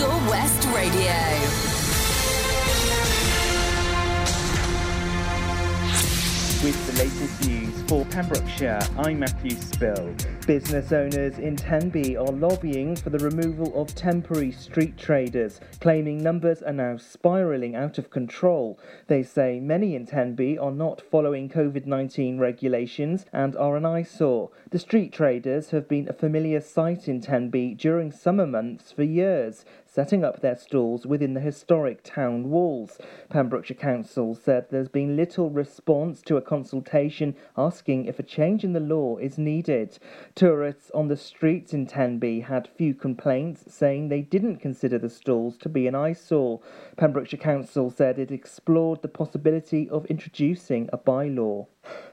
Pure 0.00 0.30
West 0.30 0.66
Radio. 0.74 1.60
With 6.62 6.86
the 6.86 7.02
latest 7.02 7.48
news 7.48 7.82
for 7.88 8.04
Pembrokeshire, 8.04 8.80
I'm 8.98 9.20
Matthew 9.20 9.52
Spill. 9.52 10.14
Business 10.46 10.92
owners 10.92 11.38
in 11.38 11.56
Tenby 11.56 12.18
are 12.18 12.26
lobbying 12.26 12.96
for 12.96 13.08
the 13.08 13.18
removal 13.18 13.72
of 13.80 13.94
temporary 13.94 14.52
street 14.52 14.98
traders, 14.98 15.58
claiming 15.80 16.22
numbers 16.22 16.60
are 16.60 16.72
now 16.72 16.98
spiralling 16.98 17.74
out 17.74 17.96
of 17.96 18.10
control. 18.10 18.78
They 19.06 19.22
say 19.22 19.58
many 19.58 19.94
in 19.94 20.04
Tenby 20.04 20.58
are 20.58 20.70
not 20.70 21.00
following 21.00 21.48
COVID 21.48 21.86
19 21.86 22.38
regulations 22.38 23.24
and 23.32 23.56
are 23.56 23.78
an 23.78 23.86
eyesore. 23.86 24.50
The 24.70 24.78
street 24.78 25.14
traders 25.14 25.70
have 25.70 25.88
been 25.88 26.08
a 26.08 26.12
familiar 26.12 26.60
sight 26.60 27.08
in 27.08 27.22
Tenby 27.22 27.74
during 27.74 28.12
summer 28.12 28.46
months 28.46 28.92
for 28.92 29.02
years, 29.02 29.64
setting 29.92 30.24
up 30.24 30.40
their 30.40 30.56
stalls 30.56 31.04
within 31.04 31.34
the 31.34 31.40
historic 31.40 32.02
town 32.04 32.48
walls. 32.48 32.98
Pembrokeshire 33.28 33.76
Council 33.76 34.34
said 34.34 34.66
there's 34.70 34.88
been 34.88 35.16
little 35.16 35.50
response 35.50 36.22
to 36.22 36.36
a 36.36 36.42
consultation 36.42 37.34
asking 37.56 38.04
if 38.04 38.18
a 38.18 38.22
change 38.22 38.62
in 38.62 38.72
the 38.72 38.80
law 38.80 39.16
is 39.16 39.36
needed. 39.36 39.98
Tourists 40.34 40.90
on 40.94 41.08
the 41.08 41.16
streets 41.16 41.74
in 41.74 41.86
Tenby 41.86 42.40
had 42.40 42.68
few 42.76 42.94
complaints, 42.94 43.64
saying 43.68 44.08
they 44.08 44.22
didn't 44.22 44.58
consider 44.58 44.98
the 44.98 45.10
stalls 45.10 45.56
to 45.58 45.68
be 45.68 45.86
an 45.86 45.94
eyesore. 45.94 46.60
Pembrokeshire 46.96 47.40
Council 47.40 47.90
said 47.90 48.18
it 48.18 48.30
explored 48.30 49.02
the 49.02 49.08
possibility 49.08 49.88
of 49.88 50.06
introducing 50.06 50.88
a 50.92 50.98
bylaw. 50.98 51.66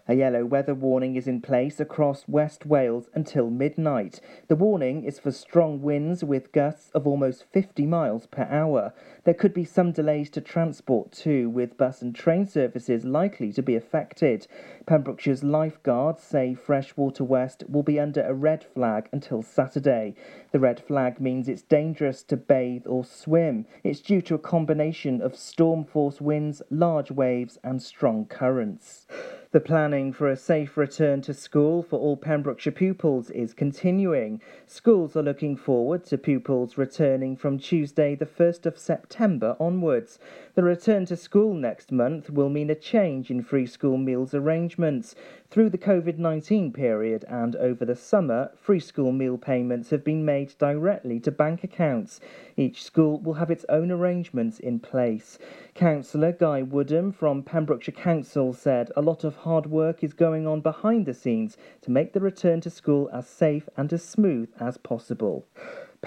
A 0.09 0.13
yellow 0.13 0.45
weather 0.45 0.73
warning 0.73 1.17
is 1.17 1.27
in 1.27 1.41
place 1.41 1.81
across 1.81 2.29
West 2.29 2.65
Wales 2.65 3.09
until 3.13 3.49
midnight. 3.49 4.21
The 4.47 4.55
warning 4.55 5.03
is 5.03 5.19
for 5.19 5.31
strong 5.31 5.81
winds 5.81 6.23
with 6.23 6.53
gusts 6.53 6.89
of 6.91 7.05
almost 7.05 7.43
50 7.51 7.85
miles 7.85 8.25
per 8.25 8.43
hour. 8.43 8.93
There 9.25 9.33
could 9.33 9.53
be 9.53 9.65
some 9.65 9.91
delays 9.91 10.29
to 10.29 10.39
transport 10.39 11.11
too, 11.11 11.49
with 11.49 11.75
bus 11.75 12.01
and 12.01 12.15
train 12.15 12.45
services 12.45 13.03
likely 13.03 13.51
to 13.51 13.61
be 13.61 13.75
affected. 13.75 14.47
Pembrokeshire's 14.87 15.43
lifeguards 15.43 16.23
say 16.23 16.53
Freshwater 16.53 17.25
West 17.25 17.65
will 17.67 17.83
be 17.83 17.99
under 17.99 18.21
a 18.21 18.33
red 18.33 18.63
flag 18.63 19.09
until 19.11 19.43
Saturday. 19.43 20.15
The 20.53 20.61
red 20.61 20.79
flag 20.79 21.19
means 21.19 21.49
it's 21.49 21.61
dangerous 21.61 22.23
to 22.23 22.37
bathe 22.37 22.87
or 22.87 23.03
swim. 23.03 23.65
It's 23.83 23.99
due 23.99 24.21
to 24.21 24.35
a 24.35 24.39
combination 24.39 25.21
of 25.21 25.35
storm 25.35 25.83
force 25.83 26.21
winds, 26.21 26.61
large 26.69 27.11
waves, 27.11 27.59
and 27.65 27.83
strong 27.83 28.27
currents. 28.27 29.05
The 29.51 29.59
planning 29.59 30.13
for 30.13 30.29
a 30.29 30.37
safe 30.37 30.77
return 30.77 31.21
to 31.21 31.33
school 31.33 31.81
for 31.81 31.99
all 31.99 32.15
Pembrokeshire 32.15 32.71
pupils 32.71 33.29
is 33.29 33.53
continuing. 33.53 34.41
Schools 34.65 35.15
are 35.15 35.23
looking 35.23 35.55
forward 35.57 36.05
to 36.05 36.17
pupils 36.17 36.77
returning 36.77 37.35
from 37.35 37.57
Tuesday, 37.57 38.15
the 38.15 38.25
1st 38.25 38.65
of 38.65 38.77
September 38.77 39.57
onwards. 39.59 40.19
The 40.57 40.63
return 40.63 41.05
to 41.05 41.15
school 41.15 41.53
next 41.53 41.91
month 41.91 42.31
will 42.31 42.49
mean 42.49 42.71
a 42.71 42.73
change 42.73 43.29
in 43.29 43.43
free 43.43 43.67
school 43.67 43.95
meals 43.95 44.33
arrangements. 44.33 45.13
Through 45.51 45.69
the 45.69 45.77
COVID 45.77 46.17
19 46.17 46.73
period 46.73 47.23
and 47.29 47.55
over 47.57 47.85
the 47.85 47.95
summer, 47.95 48.49
free 48.55 48.79
school 48.79 49.11
meal 49.11 49.37
payments 49.37 49.91
have 49.91 50.03
been 50.03 50.25
made 50.25 50.55
directly 50.57 51.19
to 51.19 51.29
bank 51.29 51.63
accounts. 51.63 52.19
Each 52.55 52.83
school 52.83 53.19
will 53.19 53.35
have 53.35 53.51
its 53.51 53.65
own 53.69 53.91
arrangements 53.91 54.59
in 54.59 54.79
place. 54.79 55.37
Councillor 55.75 56.31
Guy 56.31 56.63
Woodham 56.63 57.11
from 57.11 57.43
Pembrokeshire 57.43 57.93
Council 57.93 58.51
said 58.51 58.91
a 58.95 59.01
lot 59.03 59.23
of 59.23 59.35
hard 59.35 59.67
work 59.67 60.03
is 60.03 60.13
going 60.13 60.47
on 60.47 60.61
behind 60.61 61.05
the 61.05 61.13
scenes 61.13 61.55
to 61.81 61.91
make 61.91 62.13
the 62.13 62.19
return 62.19 62.61
to 62.61 62.71
school 62.71 63.11
as 63.13 63.27
safe 63.27 63.69
and 63.77 63.93
as 63.93 64.01
smooth 64.01 64.49
as 64.59 64.77
possible. 64.77 65.45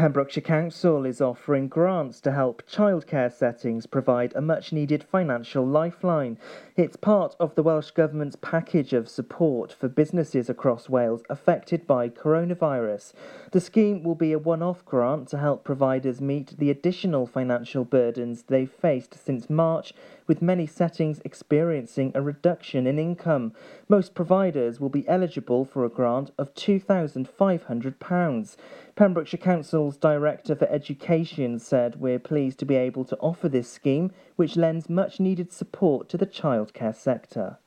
Pembrokeshire 0.00 0.40
Council 0.40 1.04
is 1.04 1.20
offering 1.20 1.68
grants 1.68 2.22
to 2.22 2.32
help 2.32 2.62
childcare 2.66 3.30
settings 3.30 3.84
provide 3.84 4.32
a 4.34 4.40
much 4.40 4.72
needed 4.72 5.04
financial 5.04 5.62
lifeline. 5.66 6.38
It's 6.74 6.96
part 6.96 7.36
of 7.38 7.54
the 7.54 7.62
Welsh 7.62 7.90
Government's 7.90 8.38
package 8.40 8.94
of 8.94 9.10
support 9.10 9.74
for 9.74 9.88
businesses 9.88 10.48
across 10.48 10.88
Wales 10.88 11.22
affected 11.28 11.86
by 11.86 12.08
coronavirus. 12.08 13.12
The 13.52 13.60
scheme 13.60 14.02
will 14.02 14.14
be 14.14 14.32
a 14.32 14.38
one 14.38 14.62
off 14.62 14.86
grant 14.86 15.28
to 15.28 15.38
help 15.38 15.64
providers 15.64 16.18
meet 16.18 16.56
the 16.56 16.70
additional 16.70 17.26
financial 17.26 17.84
burdens 17.84 18.44
they've 18.44 18.72
faced 18.72 19.22
since 19.22 19.50
March, 19.50 19.92
with 20.30 20.40
many 20.40 20.64
settings 20.64 21.20
experiencing 21.24 22.12
a 22.14 22.22
reduction 22.22 22.86
in 22.86 23.00
income. 23.00 23.52
Most 23.88 24.14
providers 24.14 24.78
will 24.78 24.88
be 24.88 25.08
eligible 25.08 25.64
for 25.64 25.84
a 25.84 25.88
grant 25.88 26.30
of 26.38 26.54
£2,500. 26.54 28.56
Pembrokeshire 28.94 29.40
Council's 29.40 29.96
Director 29.96 30.54
for 30.54 30.68
Education 30.68 31.58
said, 31.58 31.96
We're 31.96 32.20
pleased 32.20 32.60
to 32.60 32.64
be 32.64 32.76
able 32.76 33.04
to 33.06 33.16
offer 33.16 33.48
this 33.48 33.72
scheme, 33.72 34.12
which 34.36 34.54
lends 34.54 34.88
much 34.88 35.18
needed 35.18 35.52
support 35.52 36.08
to 36.10 36.16
the 36.16 36.26
childcare 36.26 36.94
sector. 36.94 37.58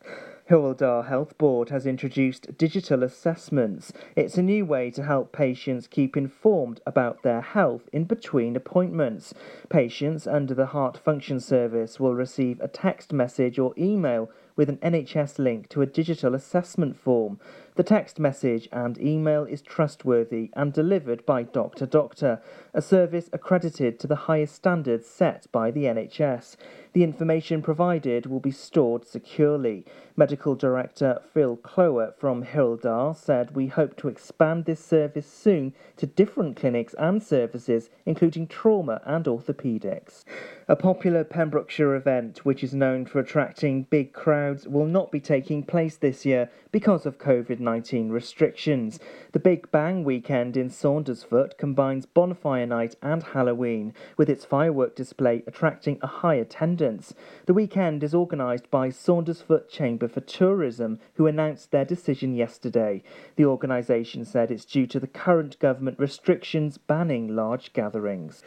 Dda 0.50 1.08
Health 1.08 1.38
Board 1.38 1.70
has 1.70 1.86
introduced 1.86 2.58
digital 2.58 3.02
assessments. 3.02 3.94
It's 4.18 4.38
a 4.38 4.42
new 4.42 4.66
way 4.66 4.92
to 4.92 5.04
help 5.04 5.31
patients 5.31 5.88
keep 5.88 6.18
informed 6.18 6.81
about 6.86 7.24
their 7.24 7.40
health 7.40 7.88
in 7.94 8.04
between 8.04 8.58
appointments. 8.58 9.34
Patients 9.70 10.28
under 10.28 10.54
the 10.54 10.68
Heart 10.68 10.98
Function 10.98 11.40
Service 11.40 11.98
will 11.98 12.14
receive 12.14 12.59
a 12.59 12.68
text 12.68 13.14
message 13.14 13.58
or 13.58 13.74
email 13.78 14.30
with 14.56 14.69
an 14.69 14.78
NHS 14.78 15.40
link 15.40 15.69
to 15.69 15.81
a 15.81 15.86
digital 15.86 16.36
assessment 16.36 16.97
form. 16.97 17.40
The 17.75 17.84
text 17.84 18.19
message 18.19 18.69
and 18.72 19.00
email 19.02 19.46
is 19.46 19.64
trustworthy 19.64 20.52
and 20.53 20.72
delivered 20.72 21.25
by 21.25 21.44
DrDoctor, 21.44 22.40
a 22.72 22.81
service 22.81 23.31
accredited 23.34 24.00
to 24.00 24.08
the 24.08 24.16
highest 24.16 24.53
standards 24.53 25.08
set 25.08 25.47
by 25.52 25.72
the 25.72 25.86
NHS. 25.86 26.56
The 26.94 27.03
information 27.03 27.63
provided 27.63 28.28
will 28.28 28.40
be 28.40 28.52
stored 28.52 29.08
securely. 29.08 29.86
Medical 30.16 30.53
Director 30.53 31.19
Phil 31.34 31.58
Kloer 31.58 32.13
from 32.19 32.44
Hywel 32.44 32.80
Dda 32.80 33.16
said 33.16 33.56
we 33.56 33.66
hope 33.66 33.97
to 33.97 34.08
expand 34.08 34.66
this 34.66 34.80
service 34.80 35.25
soon 35.25 35.74
to 35.97 36.06
different 36.06 36.56
clinics 36.56 36.94
and 37.00 37.24
services, 37.24 37.89
including 38.06 38.45
trauma 38.45 39.01
and 39.06 39.25
orthopaedics. 39.25 40.24
A 40.68 40.75
popular 40.75 41.24
Pembrokeshire 41.24 41.95
event, 41.95 42.45
which 42.45 42.63
is 42.63 42.75
known 42.75 43.07
for 43.07 43.19
attracting 43.19 43.88
big 43.89 44.13
crowds, 44.13 44.43
will 44.66 44.86
not 44.86 45.12
be 45.12 45.19
taking 45.19 45.63
place 45.63 45.95
this 45.98 46.25
year 46.25 46.50
because 46.72 47.06
of 47.06 47.18
COVID 47.18 47.60
19 47.60 48.10
restrictions. 48.10 49.00
The 49.31 49.40
Big 49.40 49.72
Bang 49.72 50.04
weekend 50.04 50.57
in 50.57 50.69
Saundersfoot 50.69 51.57
combines 51.57 52.06
Bonfire 52.06 52.66
Night 52.66 52.95
and 53.01 53.24
Halloween, 53.24 53.94
with 54.18 54.30
its 54.30 54.45
firework 54.45 54.95
display 54.95 55.44
attracting 55.48 56.00
a 56.01 56.07
high 56.07 56.36
attendance. 56.36 57.13
The 57.45 57.54
weekend 57.54 58.04
is 58.04 58.13
organised 58.13 58.69
by 58.69 58.90
Saundersfoot 58.90 59.69
Chamber 59.69 60.07
for 60.07 60.22
Tourism, 60.22 61.00
who 61.16 61.28
announced 61.28 61.72
their 61.72 61.86
decision 61.86 62.36
yesterday. 62.36 63.04
The 63.36 63.46
organisation 63.46 64.25
said 64.25 64.51
it's 64.51 64.66
due 64.66 64.88
to 64.88 65.00
the 65.00 65.07
current 65.07 65.60
government 65.60 66.00
restrictions 66.00 66.78
banning 66.78 67.36
large 67.36 67.74
gatherings. 67.74 68.44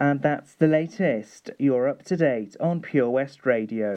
And 0.00 0.22
that's 0.22 0.54
the 0.54 0.68
latest. 0.68 1.50
You're 1.58 1.88
up 1.88 2.04
to 2.04 2.16
date 2.16 2.56
on 2.60 2.80
Pure 2.80 3.10
West 3.10 3.44
Radio. 3.44 3.96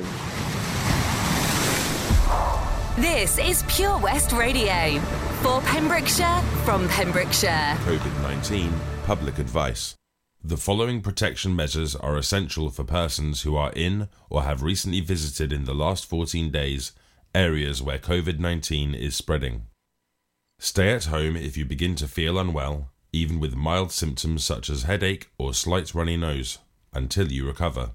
This 3.02 3.40
is 3.40 3.64
Pure 3.68 3.98
West 3.98 4.32
Radio. 4.32 5.00
For 5.42 5.60
Pembrokeshire, 5.62 6.40
from 6.64 6.88
Pembrokeshire. 6.88 7.76
COVID 7.84 8.22
19 8.22 8.72
public 9.08 9.40
advice. 9.40 9.96
The 10.44 10.56
following 10.56 11.02
protection 11.02 11.56
measures 11.56 11.96
are 11.96 12.16
essential 12.16 12.70
for 12.70 12.84
persons 12.84 13.42
who 13.42 13.56
are 13.56 13.72
in 13.72 14.08
or 14.30 14.44
have 14.44 14.62
recently 14.62 15.00
visited 15.00 15.52
in 15.52 15.66
the 15.66 15.74
last 15.74 16.06
14 16.06 16.52
days 16.52 16.92
areas 17.34 17.82
where 17.82 17.98
COVID 17.98 18.38
19 18.38 18.94
is 18.94 19.16
spreading. 19.16 19.64
Stay 20.60 20.94
at 20.94 21.06
home 21.06 21.36
if 21.36 21.58
you 21.58 21.66
begin 21.66 21.96
to 21.96 22.08
feel 22.08 22.38
unwell, 22.38 22.92
even 23.12 23.40
with 23.40 23.56
mild 23.56 23.92
symptoms 23.92 24.44
such 24.44 24.70
as 24.70 24.84
headache 24.84 25.32
or 25.40 25.56
slight 25.56 25.96
runny 25.96 26.18
nose, 26.18 26.60
until 26.94 27.32
you 27.32 27.48
recover. 27.48 27.94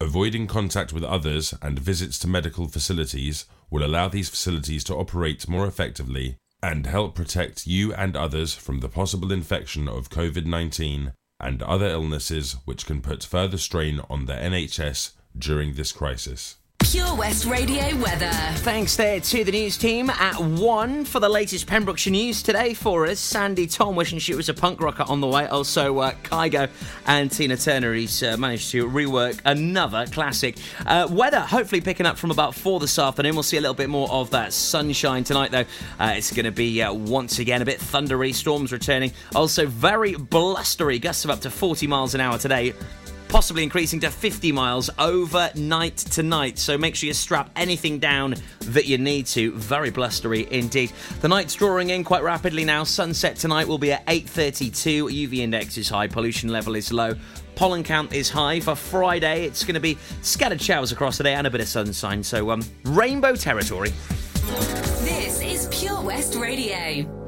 Avoiding 0.00 0.46
contact 0.46 0.92
with 0.92 1.02
others 1.02 1.52
and 1.60 1.80
visits 1.80 2.20
to 2.20 2.28
medical 2.28 2.68
facilities 2.68 3.46
will 3.70 3.84
allow 3.84 4.08
these 4.08 4.28
facilities 4.28 4.84
to 4.84 4.94
operate 4.94 5.48
more 5.48 5.66
effectively 5.66 6.36
and 6.62 6.86
help 6.86 7.14
protect 7.14 7.66
you 7.66 7.92
and 7.94 8.16
others 8.16 8.54
from 8.54 8.80
the 8.80 8.88
possible 8.88 9.32
infection 9.32 9.88
of 9.88 10.10
COVID 10.10 10.46
19 10.46 11.12
and 11.40 11.62
other 11.62 11.88
illnesses 11.88 12.56
which 12.64 12.86
can 12.86 13.00
put 13.00 13.22
further 13.22 13.58
strain 13.58 14.00
on 14.10 14.26
the 14.26 14.34
NHS 14.34 15.12
during 15.36 15.74
this 15.74 15.92
crisis. 15.92 16.57
Pure 16.90 17.16
West 17.16 17.44
Radio 17.44 17.94
weather. 17.98 18.30
Thanks 18.60 18.96
there 18.96 19.20
to 19.20 19.44
the 19.44 19.52
news 19.52 19.76
team 19.76 20.08
at 20.08 20.40
one 20.40 21.04
for 21.04 21.20
the 21.20 21.28
latest 21.28 21.66
Pembrokeshire 21.66 22.10
news 22.10 22.42
today 22.42 22.72
for 22.72 23.04
us. 23.04 23.20
Sandi 23.20 23.66
Thom 23.66 23.94
wishing 23.94 24.18
she 24.18 24.34
was 24.34 24.48
a 24.48 24.54
punk 24.54 24.80
rocker 24.80 25.04
on 25.06 25.20
the 25.20 25.26
way. 25.26 25.46
Also, 25.48 25.98
uh, 25.98 26.12
Kygo 26.22 26.70
and 27.06 27.30
Tina 27.30 27.58
Turner. 27.58 27.92
He's 27.92 28.22
uh, 28.22 28.38
managed 28.38 28.70
to 28.70 28.88
rework 28.88 29.38
another 29.44 30.06
classic. 30.06 30.56
Uh, 30.86 31.06
weather 31.10 31.40
hopefully 31.40 31.82
picking 31.82 32.06
up 32.06 32.16
from 32.16 32.30
about 32.30 32.54
four 32.54 32.80
this 32.80 32.98
afternoon. 32.98 33.34
We'll 33.34 33.42
see 33.42 33.58
a 33.58 33.60
little 33.60 33.74
bit 33.74 33.90
more 33.90 34.10
of 34.10 34.30
that 34.30 34.54
sunshine 34.54 35.24
tonight, 35.24 35.50
though. 35.50 35.66
Uh, 36.00 36.14
it's 36.16 36.32
going 36.32 36.46
to 36.46 36.52
be 36.52 36.80
uh, 36.80 36.94
once 36.94 37.38
again 37.38 37.60
a 37.60 37.66
bit 37.66 37.80
thundery. 37.80 38.32
Storms 38.32 38.72
returning. 38.72 39.12
Also, 39.34 39.66
very 39.66 40.14
blustery. 40.14 40.98
Gusts 40.98 41.26
of 41.26 41.30
up 41.30 41.40
to 41.40 41.50
40 41.50 41.86
miles 41.86 42.14
an 42.14 42.22
hour 42.22 42.38
today 42.38 42.72
possibly 43.28 43.62
increasing 43.62 44.00
to 44.00 44.10
50 44.10 44.52
miles 44.52 44.90
overnight 44.98 45.96
tonight. 45.96 46.58
So 46.58 46.78
make 46.78 46.94
sure 46.94 47.08
you 47.08 47.14
strap 47.14 47.50
anything 47.56 47.98
down 47.98 48.34
that 48.60 48.86
you 48.86 48.98
need 48.98 49.26
to. 49.26 49.52
Very 49.52 49.90
blustery 49.90 50.48
indeed. 50.50 50.92
The 51.20 51.28
night's 51.28 51.54
drawing 51.54 51.90
in 51.90 52.04
quite 52.04 52.22
rapidly 52.22 52.64
now. 52.64 52.84
Sunset 52.84 53.36
tonight 53.36 53.68
will 53.68 53.78
be 53.78 53.92
at 53.92 54.04
8:32. 54.06 55.08
UV 55.08 55.40
index 55.40 55.76
is 55.76 55.88
high, 55.88 56.06
pollution 56.06 56.50
level 56.50 56.74
is 56.74 56.92
low. 56.92 57.14
Pollen 57.54 57.82
count 57.82 58.12
is 58.12 58.30
high. 58.30 58.60
For 58.60 58.74
Friday, 58.74 59.44
it's 59.44 59.64
going 59.64 59.74
to 59.74 59.80
be 59.80 59.98
scattered 60.22 60.60
showers 60.60 60.92
across 60.92 61.18
the 61.18 61.24
day 61.24 61.34
and 61.34 61.46
a 61.46 61.50
bit 61.50 61.60
of 61.60 61.68
sunshine. 61.68 62.22
So, 62.22 62.50
um, 62.50 62.62
rainbow 62.84 63.34
territory. 63.34 63.92
This 65.02 65.42
is 65.42 65.68
Pure 65.72 66.02
West 66.02 66.36
Radio. 66.36 67.27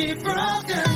be 0.00 0.14
broken? 0.14 0.89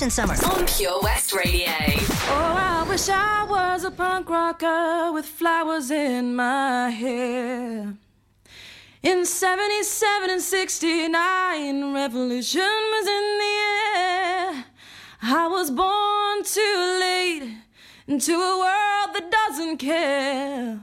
Many 0.00 0.10
days 0.10 0.18
left 0.18 0.38
in 0.38 0.38
summer? 0.38 0.60
on 0.60 0.66
Pure 0.66 1.00
West 1.02 1.32
Radio. 1.32 1.68
Oh, 2.28 2.54
I 2.56 2.86
wish 2.88 3.08
I 3.08 3.44
was 3.48 3.84
a 3.84 3.90
punk 3.90 4.28
rocker 4.30 5.12
with 5.12 5.26
flowers 5.26 5.90
in 5.90 6.34
my 6.34 6.90
hair. 6.90 7.94
In 9.02 9.24
77 9.24 10.30
and 10.30 10.42
69, 10.42 11.94
revolution 11.94 12.60
was 12.60 13.06
in 13.06 13.38
the 13.38 13.56
air. 13.98 14.64
I 15.22 15.46
was 15.48 15.70
born 15.70 16.44
too 16.44 16.98
late, 17.00 17.56
into 18.06 18.32
a 18.34 18.58
world 18.58 19.14
that 19.14 19.30
doesn't 19.30 19.78
care. 19.78 20.80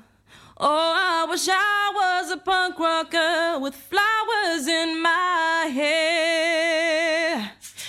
Oh, 0.60 0.94
I 0.96 1.26
wish 1.30 1.48
I 1.50 1.92
was 1.94 2.32
a 2.32 2.38
punk 2.38 2.80
rocker 2.80 3.60
with 3.60 3.76
flowers 3.76 4.68
in 4.68 5.02
my 5.02 5.70
hair. 5.72 6.67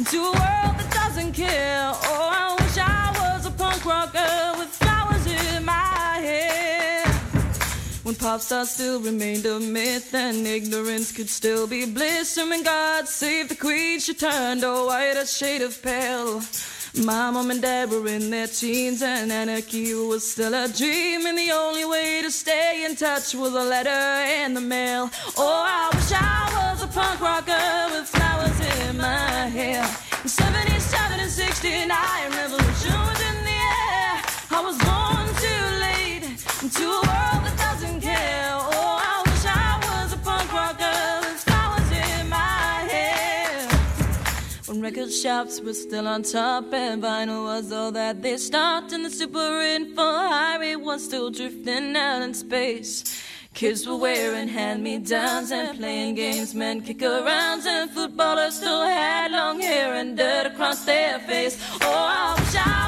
into 0.00 0.16
a 0.16 0.32
world 0.32 0.74
that 0.78 0.90
doesn't 0.90 1.32
care. 1.34 1.92
Oh, 1.92 2.28
I 2.32 2.56
wish 2.58 2.78
I 2.78 3.12
was 3.20 3.44
a 3.44 3.50
punk 3.50 3.84
rocker 3.84 4.58
with 4.58 4.70
flowers 4.80 5.26
in 5.26 5.62
my 5.62 6.16
hair. 6.28 7.04
When 8.02 8.14
pop 8.14 8.40
stars 8.40 8.70
still 8.70 8.98
remained 9.00 9.44
a 9.44 9.60
myth 9.60 10.14
and 10.14 10.46
ignorance 10.46 11.12
could 11.12 11.28
still 11.28 11.66
be 11.66 11.84
bliss. 11.84 12.38
And 12.38 12.48
when 12.48 12.62
God 12.62 13.08
saved 13.08 13.50
the 13.50 13.56
queen, 13.56 14.00
she 14.00 14.14
turned 14.14 14.64
a 14.64 14.86
white 14.86 15.22
shade 15.28 15.60
of 15.60 15.82
pale. 15.82 16.40
My 17.04 17.30
mom 17.30 17.50
and 17.50 17.60
dad 17.60 17.90
were 17.90 18.08
in 18.08 18.30
their 18.30 18.46
teens 18.46 19.02
and 19.02 19.30
anarchy 19.30 19.92
was 19.94 20.32
still 20.32 20.54
a 20.54 20.66
dream. 20.66 21.26
And 21.26 21.36
the 21.36 21.50
only 21.52 21.84
way 21.84 22.22
to 22.22 22.30
stay 22.30 22.86
in 22.86 22.96
touch 22.96 23.34
was 23.34 23.52
a 23.52 23.64
letter 23.74 24.00
in 24.44 24.54
the 24.54 24.62
mail. 24.62 25.10
Oh, 25.36 25.62
I 25.66 25.94
wish 25.94 26.10
I 26.10 26.72
was 26.72 26.82
a 26.84 26.88
punk 26.88 27.20
rocker 27.20 27.99
record 45.10 45.22
shops 45.22 45.60
were 45.60 45.74
still 45.74 46.06
on 46.06 46.22
top 46.22 46.72
and 46.72 47.02
vinyl 47.02 47.44
was 47.44 47.72
all 47.72 47.90
that 47.92 48.22
they 48.22 48.36
stopped, 48.36 48.92
and 48.92 49.04
the 49.04 49.10
super 49.10 49.60
info 49.60 50.02
highway 50.02 50.76
was 50.76 51.04
still 51.04 51.30
drifting 51.30 51.96
out 51.96 52.22
in 52.22 52.34
space. 52.34 53.04
Kids 53.52 53.86
were 53.86 53.96
wearing 53.96 54.46
hand-me-downs 54.46 55.50
and 55.50 55.76
playing 55.78 56.14
games, 56.14 56.54
men 56.54 56.80
kick 56.80 56.98
arounds, 56.98 57.66
and 57.66 57.90
footballers 57.90 58.54
still 58.54 58.82
had 58.82 59.32
long 59.32 59.60
hair 59.60 59.94
and 59.94 60.16
dirt 60.16 60.46
across 60.46 60.84
their 60.84 61.18
face. 61.20 61.58
Oh, 61.82 61.88
I 61.90 62.34
wish 62.38 62.54
I 62.54 62.79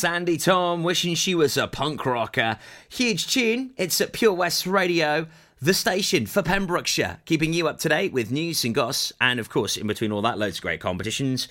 Sandi 0.00 0.38
Thom 0.38 0.82
wishing 0.82 1.14
she 1.14 1.34
was 1.34 1.58
a 1.58 1.68
punk 1.68 2.06
rocker. 2.06 2.56
Huge 2.88 3.30
tune. 3.30 3.72
It's 3.76 4.00
at 4.00 4.14
Pure 4.14 4.32
West 4.32 4.66
Radio, 4.66 5.26
the 5.60 5.74
station 5.74 6.24
for 6.24 6.42
Pembrokeshire, 6.42 7.18
keeping 7.26 7.52
you 7.52 7.68
up 7.68 7.76
to 7.80 7.90
date 7.90 8.10
with 8.10 8.30
news 8.30 8.64
and 8.64 8.74
goss, 8.74 9.12
and 9.20 9.38
of 9.38 9.50
course, 9.50 9.76
in 9.76 9.86
between 9.86 10.10
all 10.10 10.22
that, 10.22 10.38
loads 10.38 10.56
of 10.56 10.62
great 10.62 10.80
competitions. 10.80 11.48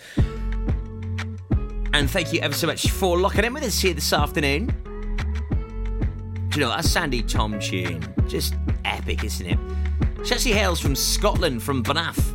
And 1.93 2.09
thank 2.09 2.33
you 2.33 2.39
ever 2.39 2.55
so 2.55 2.65
much 2.65 2.89
for 2.89 3.19
locking 3.19 3.45
in 3.45 3.53
with 3.53 3.61
us 3.61 3.79
here 3.79 3.93
this 3.93 4.11
afternoon. 4.11 4.65
Do 6.49 6.59
you 6.59 6.65
know, 6.65 6.69
that 6.69 6.85
Sandi 6.85 7.21
Thom 7.21 7.59
tune, 7.59 8.03
just 8.27 8.55
epic, 8.83 9.23
isn't 9.23 9.45
it? 9.45 9.59
She 10.25 10.33
actually 10.33 10.53
hails 10.53 10.79
from 10.79 10.95
Scotland, 10.95 11.61
from 11.61 11.83
Banff. 11.83 12.33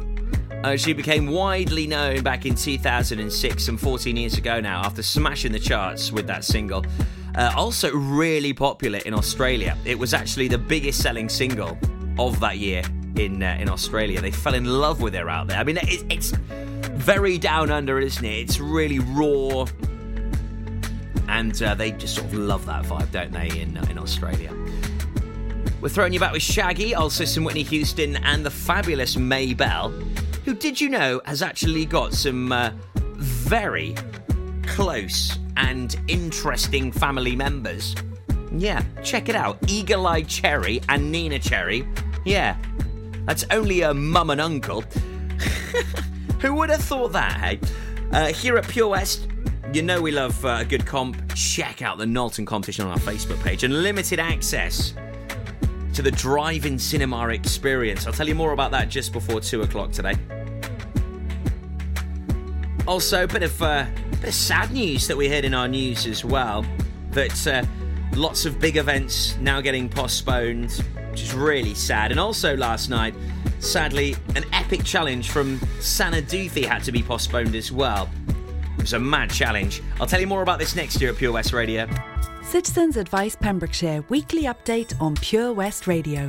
Uh, 0.65 0.79
she 0.79 0.95
became 0.95 1.27
widely 1.27 1.87
known 1.87 2.23
back 2.23 2.47
in 2.47 2.55
2006, 2.55 3.63
some 3.63 3.77
14 3.77 4.17
years 4.17 4.39
ago 4.39 4.61
now, 4.61 4.81
after 4.81 5.03
smashing 5.03 5.53
the 5.53 5.59
charts 5.59 6.11
with 6.11 6.27
that 6.27 6.43
single. 6.43 6.83
Uh, 7.37 7.53
also, 7.55 7.93
really 7.93 8.55
popular 8.55 8.99
in 9.05 9.13
Australia. 9.13 9.77
It 9.85 9.99
was 9.99 10.15
actually 10.15 10.49
the 10.49 10.57
biggest 10.57 11.03
selling 11.03 11.29
single 11.29 11.77
of 12.19 12.41
that 12.41 12.57
year 12.57 12.83
in 13.17 13.43
uh, 13.43 13.59
in 13.61 13.69
Australia. 13.69 14.23
They 14.23 14.31
fell 14.31 14.55
in 14.55 14.65
love 14.65 15.03
with 15.03 15.13
her 15.13 15.29
out 15.29 15.49
there. 15.49 15.59
I 15.59 15.65
mean, 15.65 15.77
it, 15.77 16.03
it's 16.09 16.31
very 16.31 17.37
down 17.37 17.71
under, 17.71 17.99
isn't 17.99 18.25
it? 18.25 18.49
It's 18.49 18.59
really 18.59 19.01
raw, 19.01 19.67
and 21.29 21.63
uh, 21.63 21.75
they 21.75 21.93
just 21.93 22.15
sort 22.15 22.29
of 22.29 22.35
love 22.35 22.65
that 22.65 22.87
vibe, 22.87 23.11
don't 23.11 23.33
they? 23.33 23.51
In 23.61 23.77
uh, 23.77 23.85
in 23.91 23.99
Australia. 23.99 24.51
We're 25.83 25.91
throwing 25.91 26.15
you 26.15 26.21
back 26.21 26.33
with 26.33 26.41
Shaggy, 26.41 26.95
also 26.95 27.27
some 27.27 27.45
Whitney 27.45 27.65
Houston, 27.65 28.17
and 28.17 28.47
the 28.47 28.51
fabulous 28.51 29.19
Mabel, 29.19 29.93
who 30.45 30.55
did 30.55 30.81
you 30.81 30.89
know 30.89 31.21
has 31.25 31.43
actually 31.43 31.87
got 31.87 32.13
some 32.13 32.53
uh, 32.53 32.71
very 33.17 33.95
close 34.67 35.39
and 35.57 35.97
interesting 36.09 36.93
family 36.93 37.35
members. 37.35 37.95
Yeah, 38.53 38.83
check 39.03 39.29
it 39.29 39.35
out. 39.35 39.59
Eagle 39.69 40.07
Eye 40.07 40.23
Cherry 40.23 40.81
and 40.89 41.15
Neneh 41.15 41.43
Cherry. 41.43 41.87
Yeah, 42.25 42.57
that's 43.25 43.45
only 43.51 43.83
a 43.83 43.95
mum 43.95 44.31
and 44.31 44.41
uncle. 44.41 44.83
Who 46.41 46.55
would 46.55 46.71
have 46.71 46.83
thought 46.83 47.13
that, 47.13 47.33
hey? 47.41 47.61
Uh, 48.13 48.27
here 48.33 48.57
at 48.59 48.69
Pure 48.69 48.89
West, 48.89 49.29
you 49.73 49.83
know 49.83 50.01
we 50.01 50.13
love 50.13 50.45
uh, 50.45 50.59
a 50.61 50.65
good 50.65 50.87
comp. 50.87 51.17
Check 51.35 51.83
out 51.83 51.99
the 51.99 52.07
Knowlton 52.07 52.47
competition 52.47 52.85
on 52.85 52.93
our 52.93 52.99
Facebook 52.99 53.43
page 53.43 53.65
and 53.65 53.83
limited 53.83 54.21
access 54.21 54.95
to 55.95 56.03
the 56.03 56.11
drive-in 56.11 56.79
cinema 56.79 57.29
experience. 57.29 58.07
I'll 58.07 58.13
tell 58.13 58.29
you 58.29 58.35
more 58.35 58.53
about 58.53 58.73
that 58.73 58.89
just 58.89 59.13
before 59.13 59.41
two 59.41 59.63
o'clock 59.63 59.93
today. 59.93 60.15
Also, 62.87 63.25
a 63.25 63.29
bit 63.29 63.43
of 63.43 63.63
uh, 63.63 63.87
bit 64.11 64.29
of 64.29 64.35
sad 64.35 64.73
news 64.73 65.07
that 65.07 65.17
we 65.17 65.29
heard 65.29 65.45
in 65.45 65.55
our 65.55 65.69
news 65.69 66.07
as 66.07 66.25
well. 66.25 66.67
That 67.13 67.47
uh, 67.47 67.65
lots 68.17 68.45
of 68.45 68.59
big 68.59 68.77
events 68.77 69.37
now 69.39 69.61
getting 69.61 69.89
postponed, 69.89 70.73
which 71.11 71.23
is 71.23 71.33
really 71.33 71.75
sad. 71.75 72.11
And 72.11 72.19
also 72.19 72.57
last 72.57 72.91
night, 72.91 73.15
sadly, 73.61 74.17
an 74.35 74.45
epic 74.53 74.85
challenge 74.85 75.31
from 75.31 75.61
Sana 75.81 76.21
Duthie 76.21 76.67
had 76.67 76.83
to 76.85 76.93
be 76.93 77.03
postponed 77.03 77.55
as 77.55 77.71
well. 77.71 78.11
Was 78.85 78.93
a 78.93 78.99
mad 78.99 79.31
challenge. 79.31 79.81
I'll 79.99 80.07
tell 80.07 80.21
you 80.21 80.27
more 80.27 80.43
about 80.43 80.59
this 80.59 80.77
next 80.77 81.01
year 81.01 81.11
at 81.11 81.17
Pure 81.17 81.33
West 81.33 81.55
Radio. 81.55 81.89
Citizens 82.43 82.99
Advice 82.99 83.35
Pembrokeshire 83.35 84.05
weekly 84.11 84.43
update 84.43 84.93
on 85.01 85.15
Pure 85.15 85.55
West 85.55 85.87
Radio. 85.87 86.29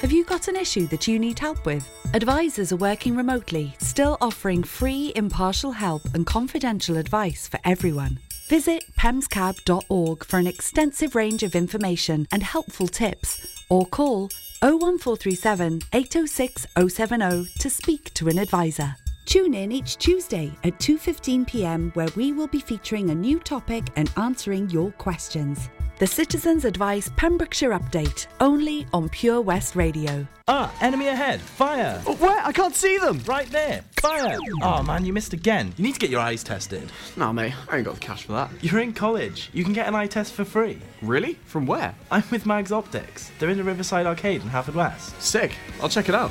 Have 0.00 0.12
you 0.12 0.22
got 0.24 0.46
an 0.46 0.54
issue 0.54 0.86
that 0.86 1.08
you 1.08 1.18
need 1.18 1.40
help 1.40 1.66
with? 1.66 1.84
Advisors 2.14 2.70
are 2.70 2.76
working 2.76 3.16
remotely, 3.16 3.74
still 3.80 4.16
offering 4.20 4.62
free, 4.62 5.12
impartial 5.16 5.72
help 5.72 6.02
and 6.14 6.24
confidential 6.24 6.98
advice 6.98 7.48
for 7.48 7.58
everyone. 7.64 8.20
Visit 8.46 8.84
pemscab.org 8.96 10.24
for 10.24 10.38
an 10.38 10.46
extensive 10.46 11.16
range 11.16 11.42
of 11.42 11.56
information 11.56 12.28
and 12.30 12.44
helpful 12.44 12.86
tips, 12.86 13.64
or 13.68 13.84
call 13.84 14.30
01437 14.62 15.80
806 15.92 16.66
070 16.94 17.48
to 17.58 17.68
speak 17.68 18.14
to 18.14 18.28
an 18.28 18.38
advisor. 18.38 18.94
Tune 19.28 19.52
in 19.52 19.72
each 19.72 19.98
Tuesday 19.98 20.50
at 20.64 20.78
2:15 20.78 21.46
p.m. 21.46 21.90
where 21.92 22.08
we 22.16 22.32
will 22.32 22.46
be 22.46 22.60
featuring 22.60 23.10
a 23.10 23.14
new 23.14 23.38
topic 23.38 23.84
and 23.96 24.10
answering 24.16 24.70
your 24.70 24.90
questions. 24.92 25.68
The 25.98 26.06
Citizens 26.06 26.64
Advice 26.64 27.10
Pembrokeshire 27.14 27.72
Update, 27.72 28.26
only 28.40 28.86
on 28.94 29.10
Pure 29.10 29.42
West 29.42 29.76
Radio. 29.76 30.26
Ah, 30.46 30.74
enemy 30.80 31.08
ahead. 31.08 31.42
Fire. 31.42 32.00
Oh, 32.06 32.14
where? 32.14 32.42
I 32.42 32.52
can't 32.52 32.74
see 32.74 32.96
them. 32.96 33.20
Right 33.26 33.50
there. 33.50 33.82
Fire. 34.00 34.38
Oh 34.62 34.82
man, 34.82 35.04
you 35.04 35.12
missed 35.12 35.34
again. 35.34 35.74
You 35.76 35.84
need 35.84 35.92
to 35.92 36.00
get 36.00 36.08
your 36.08 36.20
eyes 36.20 36.42
tested. 36.42 36.90
Nah, 37.14 37.30
mate, 37.30 37.52
I 37.68 37.76
ain't 37.76 37.84
got 37.84 37.96
the 37.96 38.00
cash 38.00 38.22
for 38.22 38.32
that. 38.32 38.50
You're 38.62 38.80
in 38.80 38.94
college. 38.94 39.50
You 39.52 39.62
can 39.62 39.74
get 39.74 39.88
an 39.88 39.94
eye 39.94 40.06
test 40.06 40.32
for 40.32 40.46
free. 40.46 40.78
Really? 41.02 41.34
From 41.44 41.66
where? 41.66 41.94
I'm 42.10 42.24
with 42.30 42.46
Mags 42.46 42.72
Optics. 42.72 43.30
They're 43.38 43.50
in 43.50 43.58
the 43.58 43.64
Riverside 43.64 44.06
Arcade 44.06 44.40
in 44.40 44.48
Haverfordwest. 44.48 45.20
Sick. 45.20 45.54
I'll 45.82 45.90
check 45.90 46.08
it 46.08 46.14
out. 46.14 46.30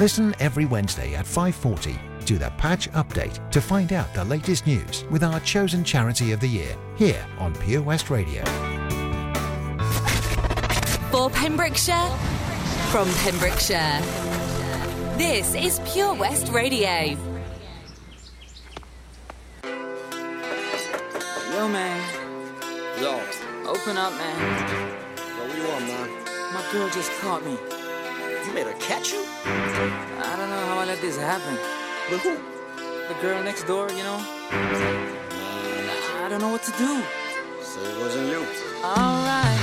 Listen 0.00 0.34
every 0.40 0.64
Wednesday 0.64 1.14
at 1.14 1.26
5:40 1.26 1.98
to 2.24 2.38
the 2.38 2.50
Patch 2.56 2.90
Update 2.92 3.38
to 3.50 3.60
find 3.60 3.92
out 3.92 4.14
the 4.14 4.24
latest 4.24 4.66
news 4.66 5.04
with 5.10 5.22
our 5.22 5.40
chosen 5.40 5.84
charity 5.84 6.32
of 6.32 6.40
the 6.40 6.48
year 6.48 6.74
here 6.96 7.22
on 7.38 7.54
Pure 7.56 7.82
West 7.82 8.08
Radio. 8.08 8.42
For 11.10 11.28
Pembrokeshire, 11.28 12.08
from 12.90 13.12
Pembrokeshire. 13.24 14.00
This 15.18 15.54
is 15.54 15.80
Pure 15.92 16.14
West 16.14 16.48
Radio. 16.48 17.18
Yo, 21.52 21.68
man. 21.68 22.00
Yo. 23.02 23.20
Open 23.66 23.98
up, 23.98 24.14
man. 24.14 24.36
Yo, 25.36 25.46
what 25.46 25.56
you 25.58 25.68
want, 25.68 25.84
man? 25.86 26.08
My 26.54 26.64
girl 26.72 26.88
just 26.88 27.12
caught 27.20 27.44
me. 27.44 27.79
You 28.46 28.52
made 28.54 28.66
her 28.66 28.72
catch 28.80 29.12
you? 29.12 29.24
I 29.44 30.34
don't 30.36 30.48
know 30.50 30.66
how 30.66 30.78
I 30.78 30.84
let 30.86 31.00
this 31.00 31.16
happen. 31.16 31.58
With 32.10 32.22
who? 32.22 32.36
The 33.08 33.14
girl 33.20 33.42
next 33.42 33.64
door, 33.64 33.90
you 33.90 34.02
know? 34.02 34.18
I 36.22 36.26
don't 36.28 36.40
know 36.40 36.48
what 36.48 36.62
to 36.62 36.72
do. 36.72 37.02
So 37.62 37.80
it 37.80 37.98
wasn't 38.00 38.28
you. 38.28 38.46
Alright. 38.82 39.59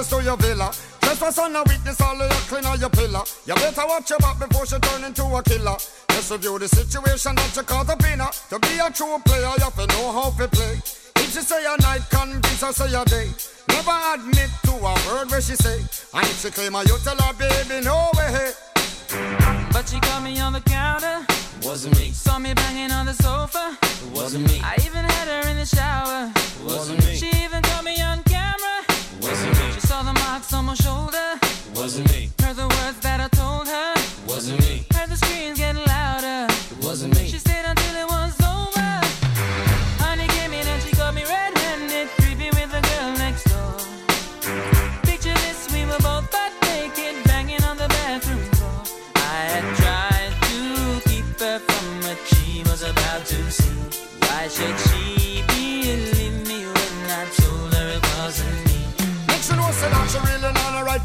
Access 0.00 0.18
to 0.18 0.24
your 0.24 0.36
villa? 0.36 0.72
Trespass 1.00 1.38
on 1.38 1.56
a 1.56 1.62
witness, 1.64 2.00
all 2.00 2.20
of 2.20 2.30
your 2.30 2.40
clean 2.48 2.64
on 2.64 2.80
your 2.80 2.90
pillar. 2.90 3.22
You 3.46 3.54
better 3.54 3.86
watch 3.86 4.10
your 4.10 4.18
back 4.18 4.38
before 4.38 4.66
she 4.66 4.78
turn 4.78 5.04
into 5.04 5.24
a 5.24 5.42
killer. 5.42 5.76
Just 6.08 6.30
review 6.30 6.58
the 6.58 6.68
situation 6.68 7.34
that 7.34 7.56
you 7.56 7.62
caught 7.62 7.88
up 7.88 8.02
in. 8.04 8.18
To 8.18 8.58
be 8.58 8.78
a 8.78 8.90
true 8.90 9.18
player, 9.24 9.52
you 9.58 9.64
have 9.64 9.76
to 9.76 9.86
know 9.86 10.12
how 10.12 10.30
to 10.30 10.48
play. 10.48 10.80
If 11.16 11.32
she 11.32 11.40
say 11.40 11.64
a 11.64 11.76
night, 11.82 12.02
convince 12.10 12.62
her 12.62 12.72
say 12.72 12.94
a 12.94 13.04
day. 13.04 13.28
Never 13.68 13.96
admit 14.14 14.50
to 14.64 14.72
a 14.72 14.94
word 15.08 15.30
where 15.30 15.40
she 15.40 15.56
say. 15.56 15.78
And 16.14 16.24
if 16.24 16.40
she 16.40 16.50
claim 16.50 16.72
her, 16.74 16.82
you 16.84 16.96
tell 17.04 17.16
her, 17.16 17.34
baby, 17.34 17.84
no 17.84 18.10
way. 18.16 18.52
But 19.72 19.88
she 19.88 20.00
caught 20.00 20.22
me 20.22 20.40
on 20.40 20.52
the 20.52 20.60
counter. 20.60 21.26
Wasn't 21.62 21.98
me. 21.98 22.10
Saw 22.12 22.38
me 22.38 22.54
banging 22.54 22.90
on 22.90 23.06
the 23.06 23.14
sofa. 23.14 23.76
Wasn't 24.14 24.46
me. 24.46 24.60
I 24.64 24.76
even 24.86 25.04
had 25.04 25.28
her 25.28 25.50
in 25.50 25.56
the 25.56 25.66
shower. 25.66 26.32
Wasn't 26.64 27.04
me. 27.04 27.16
She 27.16 27.28
even 27.44 27.62
caught 27.62 27.84
me 27.84 28.00
on 28.00 28.22
camera. 28.22 28.24
Wasn't 28.24 28.24
me. 28.24 28.29
She 30.40 30.46
saw 30.46 30.62
the 30.62 30.62
marks 30.62 30.62
on 30.62 30.64
my 30.64 30.74
shoulder. 30.74 31.38
Wasn't 31.74 32.08
me. 32.12 32.30
Heard 32.40 32.56
the 32.56 32.62
words 32.62 33.00
that 33.00 33.20
I 33.20 33.28
told 33.28 33.68
her. 33.68 33.94
Wasn't 34.26 34.60
me. 34.60 34.86
Heard 34.94 35.10
the 35.10 35.16
screams 35.16 35.58
getting 35.58 35.89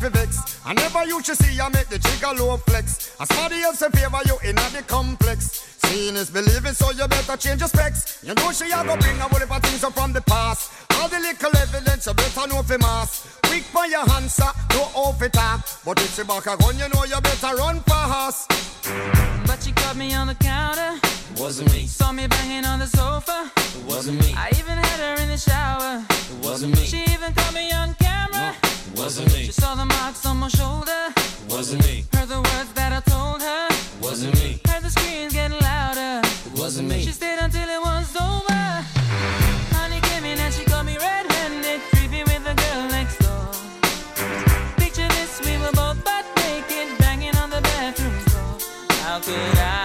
for 0.05 0.17
vex. 0.17 0.59
I 0.65 0.73
never 0.73 1.05
used 1.05 1.25
to 1.27 1.35
see 1.35 1.59
I 1.59 1.69
make 1.69 1.87
the 1.87 1.99
trigger 1.99 2.33
low 2.37 2.57
flex. 2.57 3.15
As 3.19 3.27
somebody 3.29 3.61
else 3.61 3.81
in 3.81 3.91
favor 3.91 4.19
you 4.25 4.37
in 4.49 4.55
the 4.55 4.83
complex. 4.87 5.64
Seeing 5.87 6.15
is 6.15 6.29
believing, 6.29 6.73
so 6.73 6.91
you 6.91 7.07
better 7.07 7.37
change 7.37 7.61
your 7.61 7.69
specs. 7.69 8.19
You 8.23 8.33
know 8.33 8.51
she 8.51 8.65
a 8.65 8.83
go 8.83 8.97
bring 8.97 9.17
a 9.17 9.23
whole 9.23 9.39
heap 9.39 9.55
of 9.55 9.61
things 9.63 9.83
up 9.83 9.93
from 9.93 10.13
the 10.13 10.21
past. 10.21 10.71
All 10.95 11.07
the 11.07 11.19
little 11.19 11.55
evidence 11.57 12.05
you 12.05 12.13
better 12.13 12.47
know 12.47 12.63
for 12.63 12.77
mass. 12.77 13.39
Quick 13.43 13.63
for 13.63 13.85
your 13.85 14.09
answer, 14.11 14.51
no 14.71 14.81
off 14.93 15.21
it 15.21 15.33
talk. 15.33 15.61
But 15.85 15.99
if 16.01 16.15
she 16.15 16.23
back 16.23 16.47
a 16.47 16.57
gun, 16.57 16.77
you 16.77 16.89
know 16.89 17.03
you 17.05 17.19
better 17.21 17.55
run 17.55 17.79
fast. 17.81 18.49
But 19.47 19.63
she 19.63 19.71
caught 19.71 19.95
me 19.95 20.13
on 20.13 20.27
the 20.27 20.35
counter. 20.35 20.99
Wasn't 21.37 21.71
me. 21.73 21.85
Saw 21.85 22.11
me 22.11 22.27
banging 22.27 22.65
on 22.65 22.79
the 22.79 22.87
sofa. 22.87 23.51
Wasn't 23.87 24.19
me. 24.19 24.33
I 24.35 24.49
even 24.59 24.77
had 24.77 24.99
her 24.99 25.21
in 25.21 25.29
the 25.29 25.37
shower. 25.37 26.03
Wasn't 26.41 26.73
me. 26.75 26.85
She 26.85 27.03
even 27.13 27.33
caught 27.33 27.53
me 27.53 27.71
on 27.71 27.93
camera. 27.95 28.55
Wasn't 28.95 29.31
me. 29.33 29.45
She 29.45 29.51
saw 29.51 29.75
the 29.75 29.85
marks 29.85 30.25
on 30.25 30.37
my 30.37 30.47
shoulder. 30.47 31.13
Wasn't 31.49 31.83
me. 31.85 32.05
Heard 32.13 32.29
the 32.29 32.37
words 32.37 32.71
that 32.73 32.91
I 32.91 33.01
told 33.09 33.41
her. 33.41 33.74
Wasn't 34.01 34.33
me. 34.35 34.59
Heard 34.67 34.83
the 34.83 34.89
screams 34.89 35.33
getting 35.33 35.59
louder. 35.59 36.21
Wasn't 36.55 36.87
me. 36.87 37.01
She 37.01 37.11
stayed 37.11 37.39
until 37.39 37.67
it 37.67 37.81
was 37.81 38.15
over. 38.15 38.63
Honey 39.75 39.99
came 40.01 40.25
in 40.25 40.39
and 40.39 40.53
she 40.53 40.63
got 40.65 40.85
me 40.85 40.97
red-handed, 40.97 41.81
creepy 41.91 42.23
with 42.23 42.43
the 42.43 42.53
girl 42.53 42.87
next 42.89 43.17
door. 43.19 43.49
Picture 44.77 45.07
this, 45.07 45.41
we 45.45 45.57
were 45.57 45.71
both 45.73 46.03
butt 46.03 46.25
naked, 46.37 46.97
banging 46.99 47.35
on 47.37 47.49
the 47.49 47.61
bathroom 47.61 48.13
floor. 48.25 48.57
How 49.03 49.19
could 49.19 49.57
I 49.57 49.84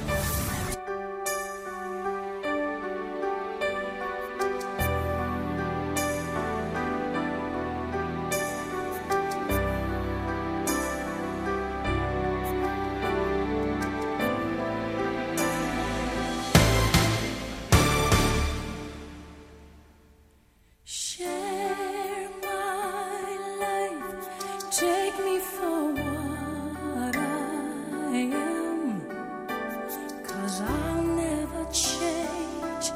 Cause 30.51 30.63
I'll 30.63 31.01
never 31.01 31.63
change 31.71 32.91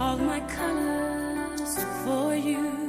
all 0.00 0.16
my 0.16 0.40
colors 0.40 1.78
for 2.02 2.34
you. 2.34 2.79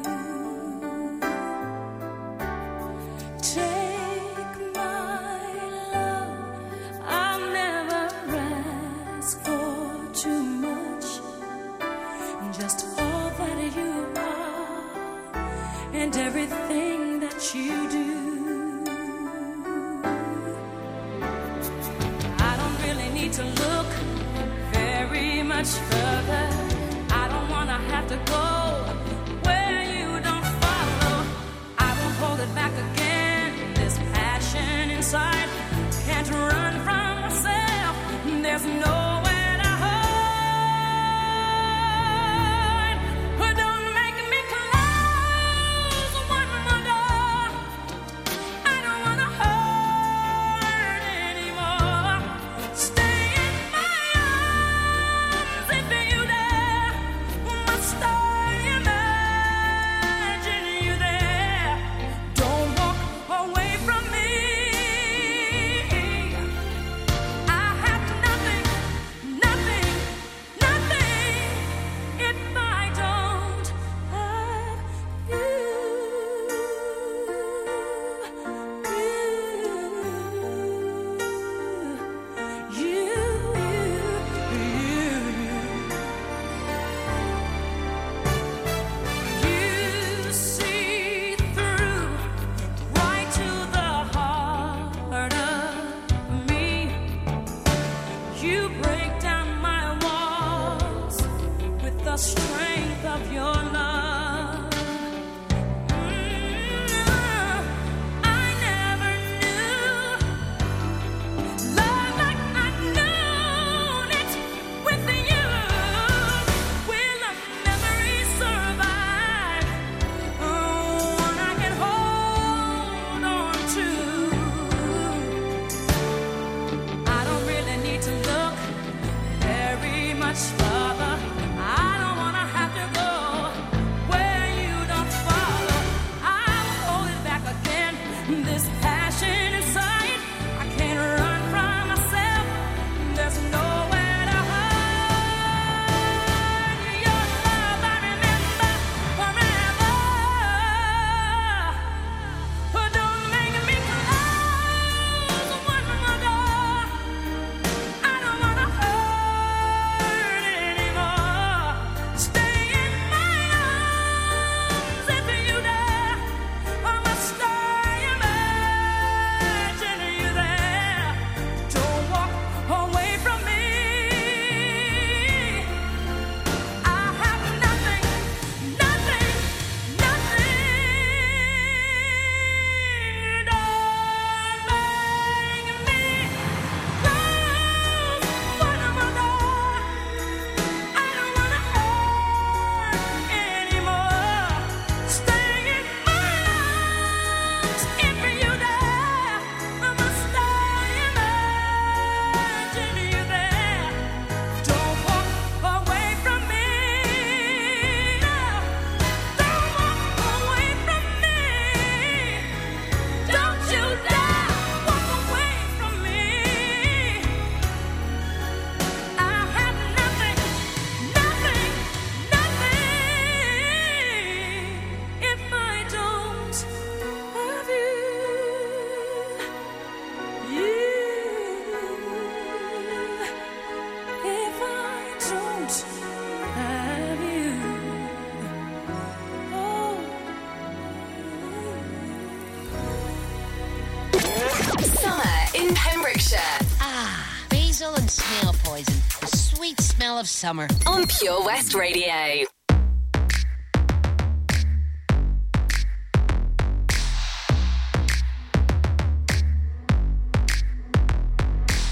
of 250.21 250.29
summer 250.29 250.67
on 250.85 251.07
Pure 251.07 251.43
West 251.45 251.73
Radio. 251.73 252.45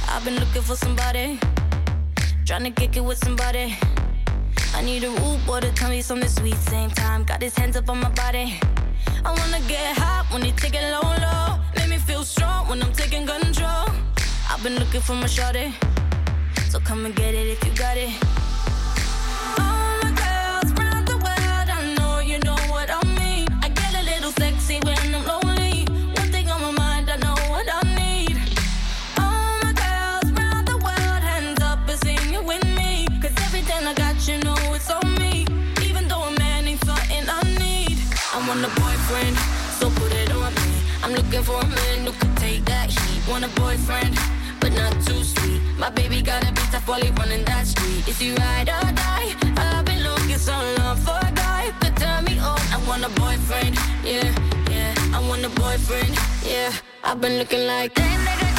I've 0.07 0.23
been 0.23 0.35
looking 0.35 0.61
for 0.61 0.75
somebody, 0.75 1.39
trying 2.45 2.65
to 2.65 2.69
kick 2.69 2.97
it 2.97 3.03
with 3.03 3.17
somebody. 3.17 3.75
I 4.75 4.83
need 4.83 5.03
a 5.03 5.09
root 5.09 5.39
boy 5.47 5.61
to 5.61 5.71
tell 5.71 5.89
me 5.89 6.03
something 6.03 6.29
sweet. 6.29 6.53
Same 6.57 6.91
time, 6.91 7.23
got 7.23 7.41
his 7.41 7.55
hands 7.55 7.75
up 7.77 7.89
on 7.89 7.99
my 7.99 8.09
body. 8.09 8.59
I 9.25 9.31
wanna 9.31 9.59
get 9.67 9.97
hot 9.97 10.27
when 10.31 10.45
you 10.45 10.51
take 10.51 10.75
it 10.75 10.85
low, 10.91 11.01
low. 11.01 11.59
Make 11.75 11.89
me 11.89 11.97
feel 11.97 12.23
strong 12.23 12.69
when 12.69 12.83
I'm 12.83 12.93
taking 12.93 13.25
control. 13.25 13.87
I've 14.47 14.61
been 14.61 14.75
looking 14.75 15.01
for 15.01 15.15
my 15.15 15.25
shorty 15.25 15.73
so 16.69 16.79
come 16.79 17.05
and 17.05 17.15
get 17.15 17.34
it 17.34 17.47
if 17.47 17.65
you 17.65 17.73
got 17.73 17.97
it. 17.97 18.12
All 19.58 19.97
my 20.03 20.12
girls 20.13 20.71
round 20.73 21.08
the 21.08 21.17
world, 21.17 21.67
I 21.77 21.95
know 21.97 22.19
you 22.19 22.38
know 22.39 22.58
what 22.69 22.91
I 22.91 23.03
mean. 23.19 23.47
I 23.63 23.69
get 23.69 23.91
a 23.95 24.03
little 24.03 24.32
sexy 24.34 24.79
when 24.84 25.15
I'm 25.15 25.25
lonely. 25.25 25.86
One 26.19 26.29
thing 26.32 26.47
on 26.47 26.62
my 26.62 26.71
mind, 26.71 27.10
I 27.10 27.17
know 27.25 27.36
what 27.49 27.67
I 27.67 27.82
need. 27.97 28.38
All 29.17 29.49
my 29.63 29.73
girls 29.73 30.32
round 30.39 30.67
the 30.67 30.77
world, 30.77 31.21
hands 31.32 31.60
up 31.63 31.79
and 31.89 31.99
sing 32.03 32.34
it 32.38 32.43
with 32.43 32.63
me. 32.77 33.08
'Cause 33.19 33.34
everything 33.47 33.88
I 33.88 33.93
got, 33.95 34.15
you 34.27 34.38
know 34.45 34.60
it's 34.75 34.91
on 34.91 35.15
me. 35.15 35.47
Even 35.88 36.08
though 36.08 36.23
a 36.32 36.32
man 36.38 36.67
ain't 36.67 36.86
something 36.86 37.25
I 37.27 37.41
need. 37.58 37.97
I 38.36 38.38
want 38.47 38.63
a 38.63 38.71
boyfriend, 38.82 39.36
so 39.79 39.89
put 39.89 40.12
it 40.13 40.32
on 40.32 40.53
me. 40.53 40.71
I'm 41.03 41.13
looking 41.17 41.43
for 41.43 41.60
a 41.60 41.67
man 41.79 42.05
who 42.05 42.12
could 42.19 42.36
take 42.38 42.63
that 42.65 42.91
heat. 42.91 43.27
Want 43.27 43.43
a 43.43 43.51
boyfriend, 43.60 44.13
but 44.60 44.71
not 44.73 44.93
too 45.05 45.23
sweet. 45.23 45.62
My 45.77 45.89
baby 45.89 46.21
got 46.21 46.43
a 46.43 46.59
he 46.97 47.10
running 47.12 47.45
that 47.45 47.67
street. 47.67 48.08
Is 48.08 48.17
he 48.19 48.34
ride 48.34 48.69
or 48.69 48.91
die? 48.91 49.36
I've 49.58 49.86
been 49.86 50.04
looking 50.04 50.38
so 50.38 50.54
long 50.78 50.97
for 50.97 51.19
a 51.21 51.32
guy 51.32 51.71
could 51.80 51.95
turn 51.95 52.25
me 52.25 52.39
on. 52.39 52.60
I 52.73 52.78
want 52.88 53.04
a 53.04 53.10
boyfriend, 53.10 53.75
yeah, 54.04 54.34
yeah. 54.69 54.93
I 55.13 55.19
want 55.28 55.45
a 55.45 55.49
boyfriend, 55.49 56.15
yeah. 56.43 56.71
I've 57.04 57.21
been 57.21 57.38
looking 57.38 57.67
like 57.67 57.93
that. 57.95 58.56
I 58.56 58.59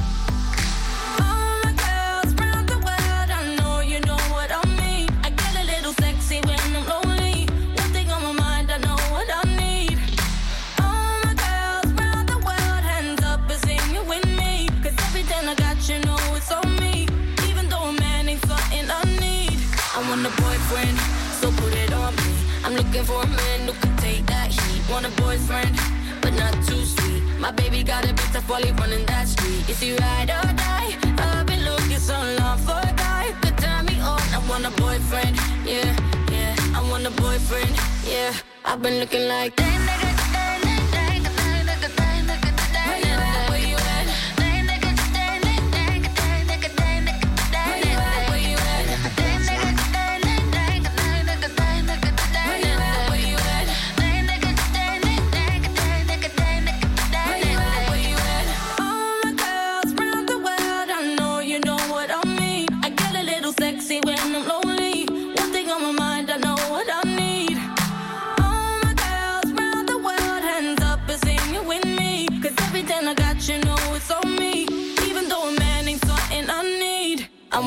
Want 20.11 20.27
a 20.27 20.41
boyfriend, 20.41 20.97
so 21.39 21.49
put 21.51 21.73
it 21.73 21.93
on 21.93 22.13
me. 22.17 22.33
I'm 22.65 22.73
looking 22.75 23.03
for 23.05 23.23
a 23.23 23.27
man 23.27 23.59
who 23.65 23.71
can 23.81 23.95
take 23.95 24.25
that 24.25 24.49
heat. 24.51 24.81
Want 24.91 25.05
a 25.05 25.11
boyfriend, 25.21 25.73
but 26.21 26.33
not 26.33 26.53
too 26.67 26.83
sweet. 26.83 27.23
My 27.39 27.51
baby 27.51 27.81
got 27.81 28.03
a 28.03 28.13
bit 28.13 28.29
tough 28.33 28.49
while 28.49 28.61
he 28.61 28.71
running 28.71 29.05
that 29.05 29.29
street. 29.29 29.69
Is 29.69 29.79
he 29.79 29.95
ride 29.95 30.29
or 30.29 30.51
die? 30.67 30.89
I've 31.17 31.45
been 31.45 31.63
looking 31.63 32.01
so 32.11 32.17
long 32.39 32.57
for 32.57 32.79
a 32.91 32.93
guy 33.05 33.31
could 33.41 33.57
turn 33.57 33.85
me 33.85 34.01
on. 34.01 34.21
I 34.35 34.39
want 34.49 34.65
a 34.65 34.71
boyfriend, 34.81 35.37
yeah, 35.65 35.95
yeah. 36.29 36.55
I 36.75 36.81
want 36.91 37.07
a 37.07 37.11
boyfriend, 37.11 37.73
yeah. 38.03 38.33
I've 38.65 38.81
been 38.81 38.99
looking 38.99 39.29
like 39.29 39.55
that. 39.55 39.77
Where 39.87 40.10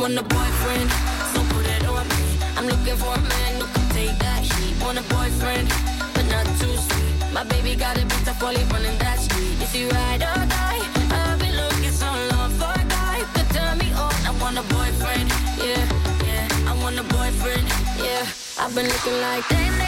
want 0.05 0.19
a 0.19 0.23
boyfriend, 0.23 0.91
so 1.33 1.41
put 1.49 1.65
it 1.65 1.87
on 1.87 2.07
me. 2.09 2.25
I'm 2.59 2.67
looking 2.67 2.95
for 2.95 3.15
a 3.15 3.23
man 3.33 3.53
who 3.59 3.67
can 3.73 3.89
take 3.97 4.17
that 4.19 4.43
heat. 4.45 4.77
Want 4.85 4.99
a 4.99 5.05
boyfriend, 5.09 5.67
but 6.13 6.27
not 6.29 6.45
too 6.61 6.77
sweet. 6.77 7.33
My 7.33 7.43
baby 7.45 7.75
got 7.75 7.97
a 7.97 8.05
tough 8.23 8.43
while 8.43 8.55
he 8.55 8.65
running 8.65 8.99
that 8.99 9.19
street. 9.19 9.57
Is 9.65 9.73
he 9.73 9.89
ride 9.89 10.21
or 10.21 10.45
die? 10.45 10.83
I've 11.09 11.39
been 11.39 11.57
looking 11.57 11.95
so 12.03 12.11
long 12.33 12.51
for 12.61 12.69
a 12.69 12.85
guy 12.85 13.25
could 13.33 13.49
turn 13.57 13.79
me 13.79 13.89
on. 13.95 14.13
I 14.29 14.33
want 14.43 14.59
a 14.59 14.65
boyfriend, 14.77 15.29
yeah, 15.65 15.85
yeah. 16.29 16.71
I 16.71 16.73
want 16.83 16.99
a 16.99 17.05
boyfriend, 17.05 17.65
yeah. 17.97 18.29
I've 18.61 18.75
been 18.75 18.85
looking 18.85 19.19
like 19.23 19.49
that. 19.49 19.84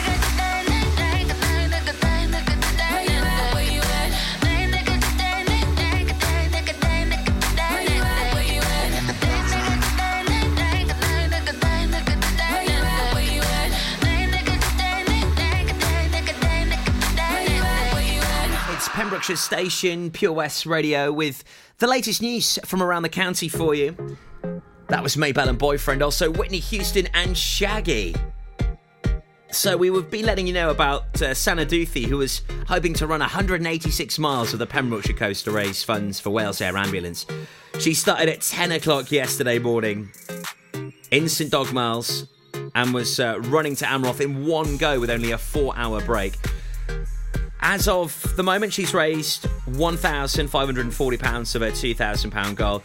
Pembrokeshire 19.16 19.36
Station, 19.36 20.10
Pure 20.10 20.34
West 20.34 20.66
Radio, 20.66 21.10
with 21.10 21.42
the 21.78 21.86
latest 21.86 22.20
news 22.20 22.58
from 22.66 22.82
around 22.82 23.02
the 23.02 23.08
county 23.08 23.48
for 23.48 23.74
you. 23.74 23.96
That 24.88 25.02
was 25.02 25.16
Mabel 25.16 25.48
and 25.48 25.58
Boyfriend, 25.58 26.02
also 26.02 26.30
Whitney 26.30 26.58
Houston 26.58 27.06
and 27.14 27.34
Shaggy. 27.34 28.14
So 29.50 29.74
we 29.78 29.88
would 29.88 30.10
be 30.10 30.22
letting 30.22 30.46
you 30.46 30.52
know 30.52 30.68
about 30.68 31.22
uh, 31.22 31.32
Sana 31.32 31.64
Duthie, 31.64 32.04
who 32.04 32.18
was 32.18 32.42
hoping 32.68 32.92
to 32.92 33.06
run 33.06 33.20
186 33.20 34.18
miles 34.18 34.52
of 34.52 34.58
the 34.58 34.66
Pembrokeshire 34.66 35.16
coast 35.16 35.44
to 35.44 35.50
raise 35.50 35.82
funds 35.82 36.20
for 36.20 36.28
Wales 36.28 36.60
Air 36.60 36.76
Ambulance. 36.76 37.24
She 37.78 37.94
started 37.94 38.28
at 38.28 38.42
10 38.42 38.72
o'clock 38.72 39.10
yesterday 39.10 39.58
morning 39.58 40.10
in 41.10 41.30
St 41.30 41.50
Dogmaels 41.50 42.28
and 42.74 42.92
was 42.92 43.18
uh, 43.18 43.40
running 43.44 43.76
to 43.76 43.86
Amroth 43.86 44.20
in 44.20 44.44
one 44.44 44.76
go 44.76 45.00
with 45.00 45.08
only 45.08 45.30
a 45.30 45.38
four-hour 45.38 46.02
break. 46.02 46.36
As 47.68 47.88
of 47.88 48.36
the 48.36 48.44
moment, 48.44 48.72
she's 48.72 48.94
raised 48.94 49.42
£1,540 49.70 51.54
of 51.56 51.62
her 51.62 51.70
£2,000 51.72 52.54
goal. 52.54 52.84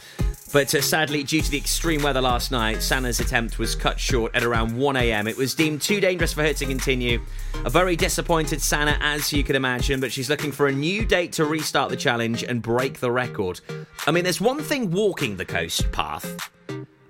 But 0.52 0.74
uh, 0.74 0.82
sadly, 0.82 1.22
due 1.22 1.44
to 1.44 1.52
the 1.52 1.58
extreme 1.60 2.02
weather 2.02 2.20
last 2.20 2.52
night, 2.52 2.82
Sana's 2.82 3.20
attempt 3.20 3.60
was 3.60 3.76
cut 3.76 4.00
short 4.00 4.36
at 4.36 4.42
around 4.42 4.72
1am. 4.72 5.30
It 5.30 5.38
was 5.38 5.54
deemed 5.54 5.84
too 5.84 6.00
dangerous 6.00 6.34
for 6.34 6.42
her 6.42 6.54
to 6.54 6.66
continue. 6.66 7.22
A 7.64 7.70
very 7.70 7.96
disappointed 7.96 8.60
Sana, 8.60 8.98
as 9.02 9.32
you 9.32 9.44
can 9.44 9.56
imagine, 9.56 10.00
but 10.00 10.12
she's 10.12 10.32
looking 10.32 10.52
for 10.52 10.68
a 10.68 10.72
new 10.72 11.06
date 11.06 11.34
to 11.34 11.46
restart 11.46 11.92
the 11.92 11.96
challenge 11.96 12.42
and 12.42 12.60
break 12.60 13.00
the 13.00 13.12
record. 13.12 13.62
I 14.08 14.12
mean, 14.12 14.24
there's 14.24 14.42
one 14.42 14.64
thing 14.64 14.90
walking 14.90 15.38
the 15.38 15.46
coast 15.46 15.92
path 15.92 16.50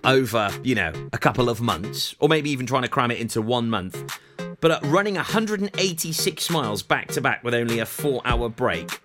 over, 0.03 0.49
you 0.61 0.75
know, 0.75 0.91
a 1.13 1.17
couple 1.17 1.49
of 1.49 1.61
months, 1.61 2.15
or 2.19 2.27
maybe 2.27 2.49
even 2.49 2.65
trying 2.65 2.83
to 2.83 2.89
cram 2.89 3.11
it 3.11 3.19
into 3.21 3.41
one 3.41 3.69
month. 3.69 4.19
But 4.61 4.71
uh, 4.71 4.79
running 4.83 5.15
186 5.15 6.49
miles 6.49 6.83
back 6.83 7.07
to 7.09 7.21
back 7.21 7.43
with 7.43 7.53
only 7.53 7.79
a 7.79 7.85
four 7.85 8.21
hour 8.23 8.47
break. 8.47 9.01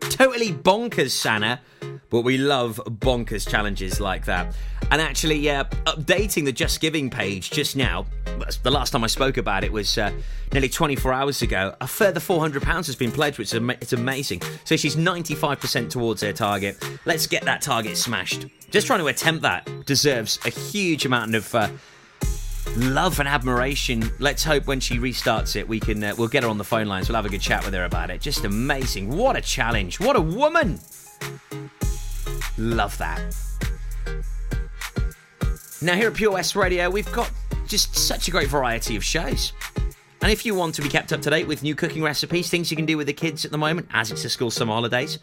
Totally 0.00 0.52
bonkers, 0.52 1.10
Sana. 1.10 1.60
But 2.08 2.20
we 2.20 2.38
love 2.38 2.80
bonkers 2.86 3.48
challenges 3.48 4.00
like 4.00 4.26
that. 4.26 4.54
And 4.92 5.02
actually, 5.02 5.50
uh, 5.50 5.64
updating 5.86 6.44
the 6.44 6.52
JustGiving 6.52 7.10
page 7.10 7.50
just 7.50 7.74
now, 7.74 8.06
the 8.62 8.70
last 8.70 8.92
time 8.92 9.02
I 9.02 9.08
spoke 9.08 9.36
about 9.36 9.64
it 9.64 9.72
was 9.72 9.98
uh, 9.98 10.12
nearly 10.52 10.68
24 10.68 11.12
hours 11.12 11.42
ago. 11.42 11.74
A 11.80 11.88
further 11.88 12.20
£400 12.20 12.62
has 12.62 12.94
been 12.94 13.10
pledged, 13.10 13.38
which 13.38 13.48
is 13.48 13.54
ama- 13.54 13.76
it's 13.80 13.92
amazing. 13.92 14.42
So 14.62 14.76
she's 14.76 14.94
95% 14.94 15.90
towards 15.90 16.22
her 16.22 16.32
target. 16.32 16.76
Let's 17.04 17.26
get 17.26 17.44
that 17.46 17.60
target 17.62 17.96
smashed. 17.96 18.46
Just 18.70 18.86
trying 18.86 19.00
to 19.00 19.08
attempt 19.08 19.42
that 19.42 19.68
deserves 19.84 20.38
a 20.44 20.50
huge 20.50 21.04
amount 21.06 21.34
of 21.34 21.52
love 22.76 23.20
and 23.20 23.28
admiration. 23.28 24.10
Let's 24.18 24.44
hope 24.44 24.66
when 24.66 24.80
she 24.80 24.98
restarts 24.98 25.56
it, 25.56 25.68
we 25.68 25.80
can 25.80 26.02
uh, 26.02 26.14
we'll 26.16 26.28
get 26.28 26.42
her 26.42 26.48
on 26.48 26.58
the 26.58 26.64
phone 26.64 26.86
lines. 26.86 27.08
We'll 27.08 27.16
have 27.16 27.26
a 27.26 27.30
good 27.30 27.40
chat 27.40 27.64
with 27.64 27.74
her 27.74 27.84
about 27.84 28.10
it. 28.10 28.20
Just 28.20 28.44
amazing! 28.44 29.16
What 29.16 29.36
a 29.36 29.40
challenge! 29.40 30.00
What 30.00 30.16
a 30.16 30.20
woman! 30.20 30.80
Love 32.56 32.96
that. 32.98 33.34
Now 35.82 35.96
here 35.96 36.08
at 36.08 36.14
Pure 36.14 36.32
West 36.32 36.56
Radio, 36.56 36.88
we've 36.88 37.10
got 37.12 37.30
just 37.66 37.94
such 37.96 38.28
a 38.28 38.30
great 38.30 38.48
variety 38.48 38.96
of 38.96 39.04
shows. 39.04 39.52
And 40.22 40.32
if 40.32 40.46
you 40.46 40.54
want 40.54 40.74
to 40.76 40.82
be 40.82 40.88
kept 40.88 41.12
up 41.12 41.20
to 41.22 41.30
date 41.30 41.46
with 41.46 41.62
new 41.62 41.74
cooking 41.74 42.02
recipes, 42.02 42.48
things 42.48 42.70
you 42.70 42.76
can 42.76 42.86
do 42.86 42.96
with 42.96 43.06
the 43.06 43.12
kids 43.12 43.44
at 43.44 43.50
the 43.50 43.58
moment, 43.58 43.88
as 43.92 44.10
it's 44.10 44.22
the 44.22 44.30
school 44.30 44.50
summer 44.50 44.72
holidays, 44.72 45.18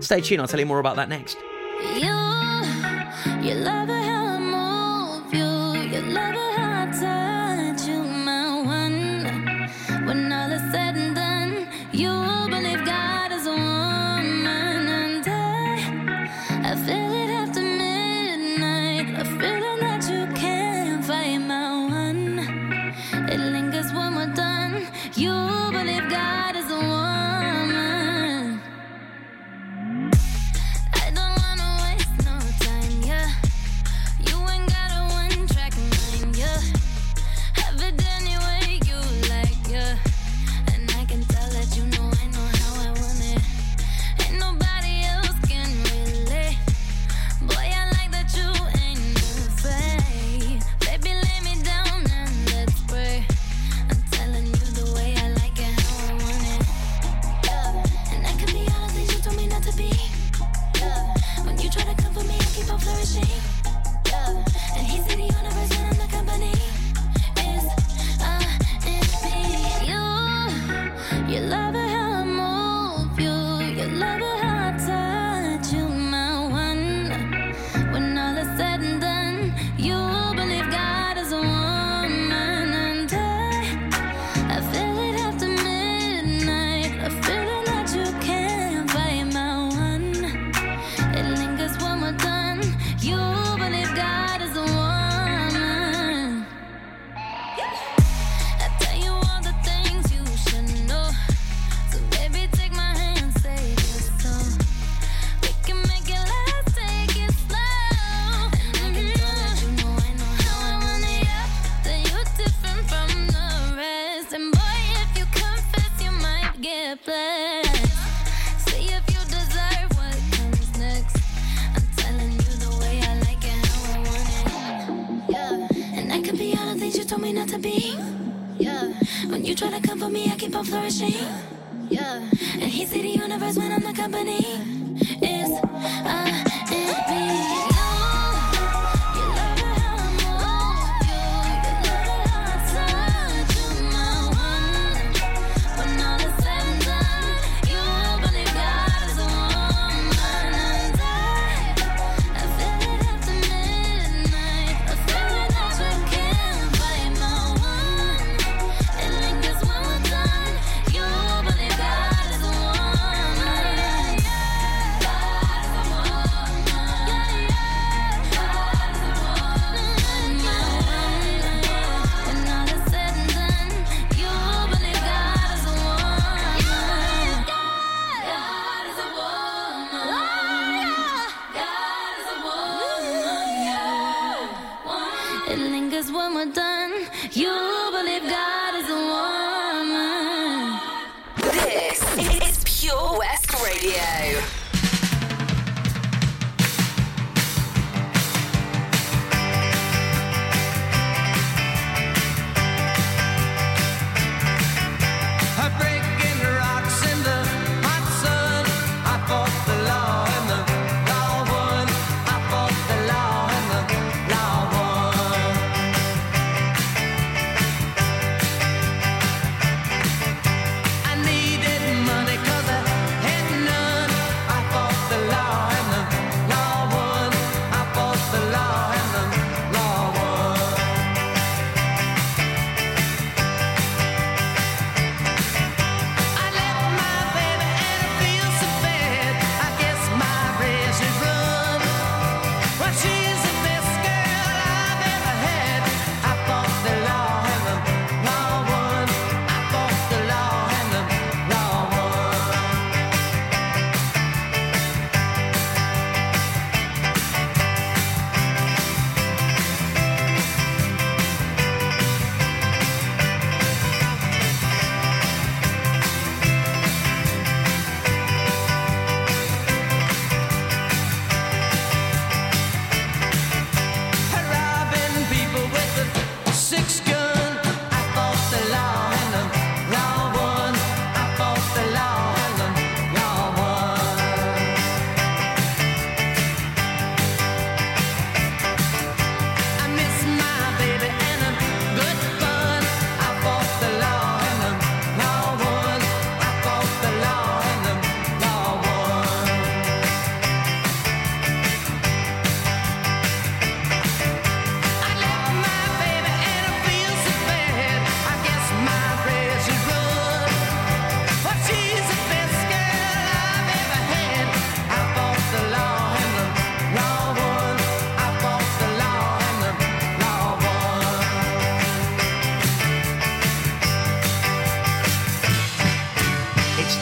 stay 0.00 0.20
tuned. 0.20 0.42
I'll 0.42 0.48
tell 0.48 0.60
you 0.60 0.66
more 0.66 0.78
about 0.78 0.96
that 0.96 1.08
next. 1.08 1.38
You, 1.94 2.12
you 3.48 3.54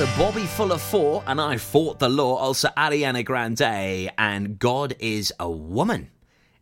the 0.00 0.08
Bobby 0.16 0.46
Fuller 0.46 0.78
Four, 0.78 1.22
and 1.26 1.38
I 1.38 1.58
Fought 1.58 1.98
the 1.98 2.08
Law. 2.08 2.36
Also, 2.36 2.68
Ariana 2.68 3.22
Grande, 3.22 4.10
and 4.16 4.58
God 4.58 4.96
is 4.98 5.30
a 5.38 5.50
Woman. 5.50 6.08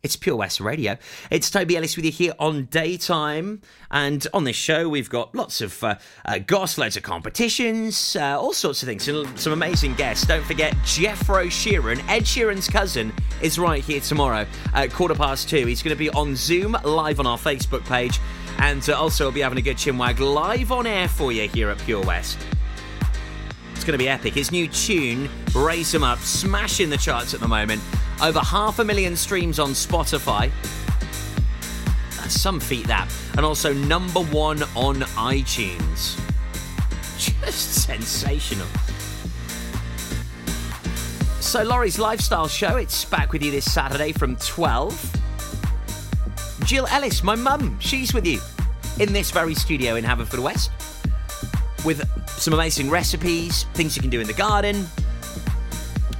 It's 0.03 0.17
Pure 0.17 0.35
West 0.35 0.59
Radio. 0.59 0.97
It's 1.31 1.49
Toby 1.49 1.77
Ellis 1.77 1.95
with 1.95 2.03
you 2.03 2.11
here 2.11 2.33
on 2.37 2.65
Daytime. 2.65 3.61
And 3.91 4.27
on 4.33 4.43
this 4.43 4.57
show, 4.57 4.89
we've 4.89 5.09
got 5.09 5.33
lots 5.33 5.61
of 5.61 5.81
uh, 5.81 5.95
uh, 6.25 6.39
goss, 6.39 6.77
loads 6.77 6.97
of 6.97 7.03
competitions, 7.03 8.17
uh, 8.17 8.37
all 8.37 8.51
sorts 8.51 8.83
of 8.83 8.89
things, 8.89 9.07
and 9.07 9.39
some 9.39 9.53
amazing 9.53 9.93
guests. 9.93 10.27
Don't 10.27 10.43
forget, 10.43 10.75
Jethro 10.83 11.45
Sheeran, 11.45 12.05
Ed 12.09 12.23
Sheeran's 12.23 12.67
cousin, 12.67 13.13
is 13.41 13.57
right 13.57 13.81
here 13.81 14.01
tomorrow 14.01 14.45
at 14.73 14.91
quarter 14.91 15.15
past 15.15 15.47
two. 15.47 15.65
He's 15.65 15.81
going 15.81 15.95
to 15.95 15.97
be 15.97 16.09
on 16.09 16.35
Zoom 16.35 16.75
live 16.83 17.21
on 17.21 17.25
our 17.25 17.37
Facebook 17.37 17.85
page. 17.85 18.19
And 18.57 18.89
uh, 18.89 18.99
also, 18.99 19.23
we'll 19.23 19.31
be 19.31 19.39
having 19.39 19.59
a 19.59 19.61
good 19.61 19.77
chinwag 19.77 20.19
live 20.19 20.73
on 20.73 20.85
air 20.85 21.07
for 21.07 21.31
you 21.31 21.47
here 21.47 21.69
at 21.69 21.77
Pure 21.77 22.03
West. 22.03 22.37
It's 23.79 23.85
going 23.85 23.97
to 23.97 24.03
be 24.03 24.09
epic. 24.09 24.33
His 24.33 24.51
new 24.51 24.67
tune, 24.67 25.29
Raise 25.55 25.95
'em 25.95 26.03
Up, 26.03 26.19
smashing 26.19 26.89
the 26.89 26.97
charts 26.97 27.33
at 27.33 27.39
the 27.39 27.47
moment. 27.47 27.81
Over 28.21 28.39
half 28.39 28.79
a 28.79 28.83
million 28.83 29.15
streams 29.15 29.57
on 29.57 29.69
Spotify. 29.69 30.51
Some 32.27 32.59
feat, 32.59 32.85
that. 32.87 33.09
And 33.37 33.45
also 33.45 33.71
number 33.71 34.19
one 34.19 34.63
on 34.75 34.97
iTunes. 35.15 36.19
Just 37.17 37.85
sensational. 37.87 38.67
So, 41.39 41.63
Laurie's 41.63 41.97
Lifestyle 41.97 42.49
Show, 42.49 42.75
it's 42.75 43.05
back 43.05 43.31
with 43.31 43.41
you 43.41 43.49
this 43.49 43.71
Saturday 43.71 44.11
from 44.11 44.35
12. 44.35 45.15
Jill 46.65 46.85
Ellis, 46.87 47.23
my 47.23 47.35
mum, 47.35 47.79
she's 47.79 48.13
with 48.13 48.27
you 48.27 48.41
in 48.99 49.13
this 49.13 49.31
very 49.31 49.55
studio 49.55 49.95
in 49.95 50.03
Haverfordwest 50.03 50.69
with 51.85 52.07
some 52.27 52.53
amazing 52.53 52.89
recipes, 52.89 53.63
things 53.73 53.95
you 53.95 54.01
can 54.01 54.09
do 54.09 54.19
in 54.19 54.27
the 54.27 54.33
garden. 54.33 54.85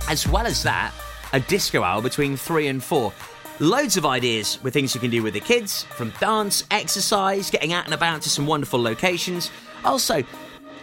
As 0.08 0.28
well 0.28 0.46
as 0.46 0.64
that, 0.64 0.94
a 1.34 1.40
disco 1.40 1.84
hour 1.84 2.02
between 2.02 2.36
three 2.36 2.68
and 2.68 2.84
four. 2.84 3.14
Loads 3.60 3.98
of 3.98 4.06
ideas 4.06 4.58
with 4.64 4.74
things 4.74 4.96
you 4.96 5.02
can 5.02 5.12
do 5.12 5.22
with 5.22 5.34
the 5.34 5.40
kids, 5.40 5.84
from 5.84 6.12
dance, 6.20 6.64
exercise, 6.72 7.50
getting 7.50 7.74
out 7.74 7.86
and 7.86 7.94
about 7.94 8.22
to 8.22 8.30
some 8.30 8.48
wonderful 8.48 8.82
locations. 8.82 9.52
Also, 9.84 10.24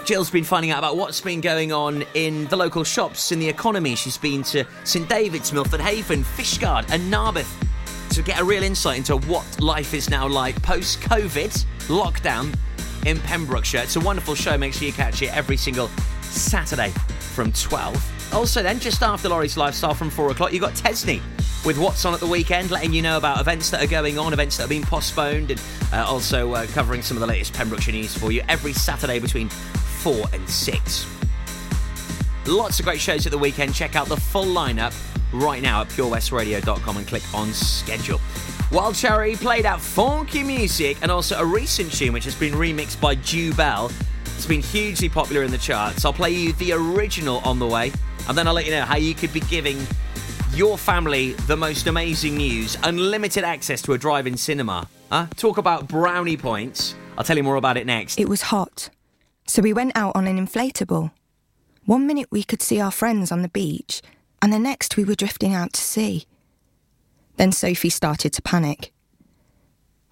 Jill's 0.05 0.31
been 0.31 0.45
finding 0.45 0.71
out 0.71 0.79
about 0.79 0.97
what's 0.97 1.21
been 1.21 1.41
going 1.41 1.73
on 1.73 2.05
in 2.15 2.45
the 2.47 2.57
local 2.57 2.85
shops, 2.85 3.33
in 3.33 3.39
the 3.39 3.49
economy. 3.49 3.97
She's 3.97 4.19
been 4.19 4.43
to 4.45 4.65
St 4.85 5.09
David's, 5.09 5.53
Milford 5.53 5.81
Haven, 5.81 6.23
Fishguard, 6.23 6.89
and 6.91 7.11
Narberth 7.11 7.53
to 8.11 8.23
get 8.23 8.39
a 8.39 8.45
real 8.45 8.63
insight 8.63 8.99
into 8.99 9.17
what 9.17 9.45
life 9.61 9.93
is 9.93 10.09
now 10.09 10.29
like 10.29 10.61
post 10.63 11.01
COVID 11.01 11.65
lockdown 11.89 12.55
in 13.07 13.19
Pembrokeshire. 13.21 13.81
It's 13.83 13.97
a 13.97 14.01
wonderful 14.01 14.35
show. 14.35 14.59
Make 14.59 14.75
sure 14.75 14.87
you 14.87 14.93
catch 14.93 15.23
it 15.23 15.35
every 15.35 15.57
single 15.57 15.89
Saturday 16.23 16.91
from 17.19 17.53
12. 17.53 18.35
Also, 18.35 18.63
then, 18.63 18.81
just 18.81 19.03
after 19.03 19.29
Laurie's 19.29 19.57
Lifestyle 19.57 19.95
from 19.95 20.11
4 20.11 20.33
o'clock, 20.33 20.53
you've 20.53 20.63
got 20.63 20.75
Tesney 20.75 21.23
with 21.65 21.79
What's 21.79 22.05
On 22.05 22.13
at 22.13 22.21
the 22.21 22.27
Weekend, 22.27 22.71
letting 22.71 22.93
you 22.93 23.03
know 23.03 23.17
about 23.17 23.41
events 23.41 23.71
that 23.71 23.83
are 23.83 23.87
going 23.87 24.19
on, 24.19 24.33
events 24.33 24.57
that 24.57 24.65
have 24.65 24.71
been 24.71 24.83
postponed, 24.83 25.53
and 25.53 25.61
uh, 25.93 26.05
also 26.07 26.53
uh, 26.53 26.67
covering 26.69 27.03
some 27.03 27.17
of 27.17 27.21
the 27.21 27.27
latest 27.27 27.55
Pembrokeshire 27.55 27.95
news 27.95 28.17
for 28.17 28.33
you 28.33 28.43
every 28.49 28.73
Saturday 28.73 29.21
between 29.21 29.49
4 29.49 30.27
and 30.33 30.49
6. 30.49 31.07
Lots 32.47 32.79
of 32.79 32.85
great 32.85 33.01
shows 33.01 33.27
at 33.27 33.33
the 33.33 33.39
weekend. 33.39 33.75
Check 33.75 33.97
out 33.97 34.09
the 34.09 34.17
full 34.17 34.47
lineup 34.47 34.95
right 35.33 35.63
now 35.63 35.83
at 35.83 35.89
purewestradio.com 35.89 36.97
and 36.97 37.07
click 37.07 37.23
on 37.35 37.53
schedule. 37.53 38.21
Wild 38.73 38.97
Cherry 38.97 39.37
played 39.37 39.65
out 39.65 39.81
funky 39.81 40.43
music 40.43 40.99
and 41.01 41.11
also 41.11 41.39
a 41.39 41.45
recent 41.45 41.93
tune 41.93 42.13
which 42.13 42.25
has 42.25 42.35
been 42.35 42.53
remixed 42.53 43.01
by 43.01 43.15
Jubël. 43.15 43.93
It's 44.35 44.45
been 44.45 44.61
hugely 44.61 45.09
popular 45.09 45.45
in 45.45 45.53
the 45.53 45.59
charts. 45.59 46.05
I'll 46.05 46.13
play 46.13 46.31
you 46.31 46.53
the 46.55 46.73
original 46.73 47.39
on 47.39 47.61
the 47.61 47.67
way, 47.67 47.93
and 48.29 48.37
then 48.37 48.49
I'll 48.49 48.55
let 48.55 48.67
you 48.67 48.73
know 48.73 48.83
how 48.83 48.97
you 48.97 49.15
could 49.15 49.33
be 49.33 49.41
giving 49.41 49.79
your 50.53 50.77
family 50.77 51.33
the 51.47 51.57
most 51.57 51.87
amazing 51.87 52.37
news, 52.37 52.77
unlimited 52.83 53.45
access 53.45 53.81
to 53.83 53.93
a 53.93 53.99
drive-in 53.99 54.37
cinema. 54.37 54.89
Huh? 55.11 55.27
Talk 55.37 55.59
about 55.59 55.87
brownie 55.87 56.37
points. 56.37 56.97
I'll 57.17 57.25
tell 57.25 57.37
you 57.37 57.45
more 57.45 57.57
about 57.57 57.77
it 57.77 57.87
next. 57.87 58.19
It 58.19 58.29
was 58.29 58.43
hot, 58.43 58.91
so 59.47 59.63
we 59.63 59.73
went 59.73 59.97
out 59.97 60.17
on 60.17 60.27
an 60.27 60.45
inflatable. 60.45 61.13
One 61.85 62.07
minute 62.07 62.29
we 62.33 62.43
could 62.43 62.63
see 62.63 62.81
our 62.81 62.91
friends 62.91 63.31
on 63.31 63.43
the 63.43 63.49
beach, 63.49 64.03
and 64.43 64.53
the 64.53 64.59
next 64.59 64.97
we 64.97 65.05
were 65.05 65.15
drifting 65.15 65.55
out 65.55 65.73
to 65.75 65.81
sea. 65.81 66.27
Then 67.37 67.53
Sophie 67.53 67.91
started 67.91 68.33
to 68.33 68.43
panic. 68.43 68.93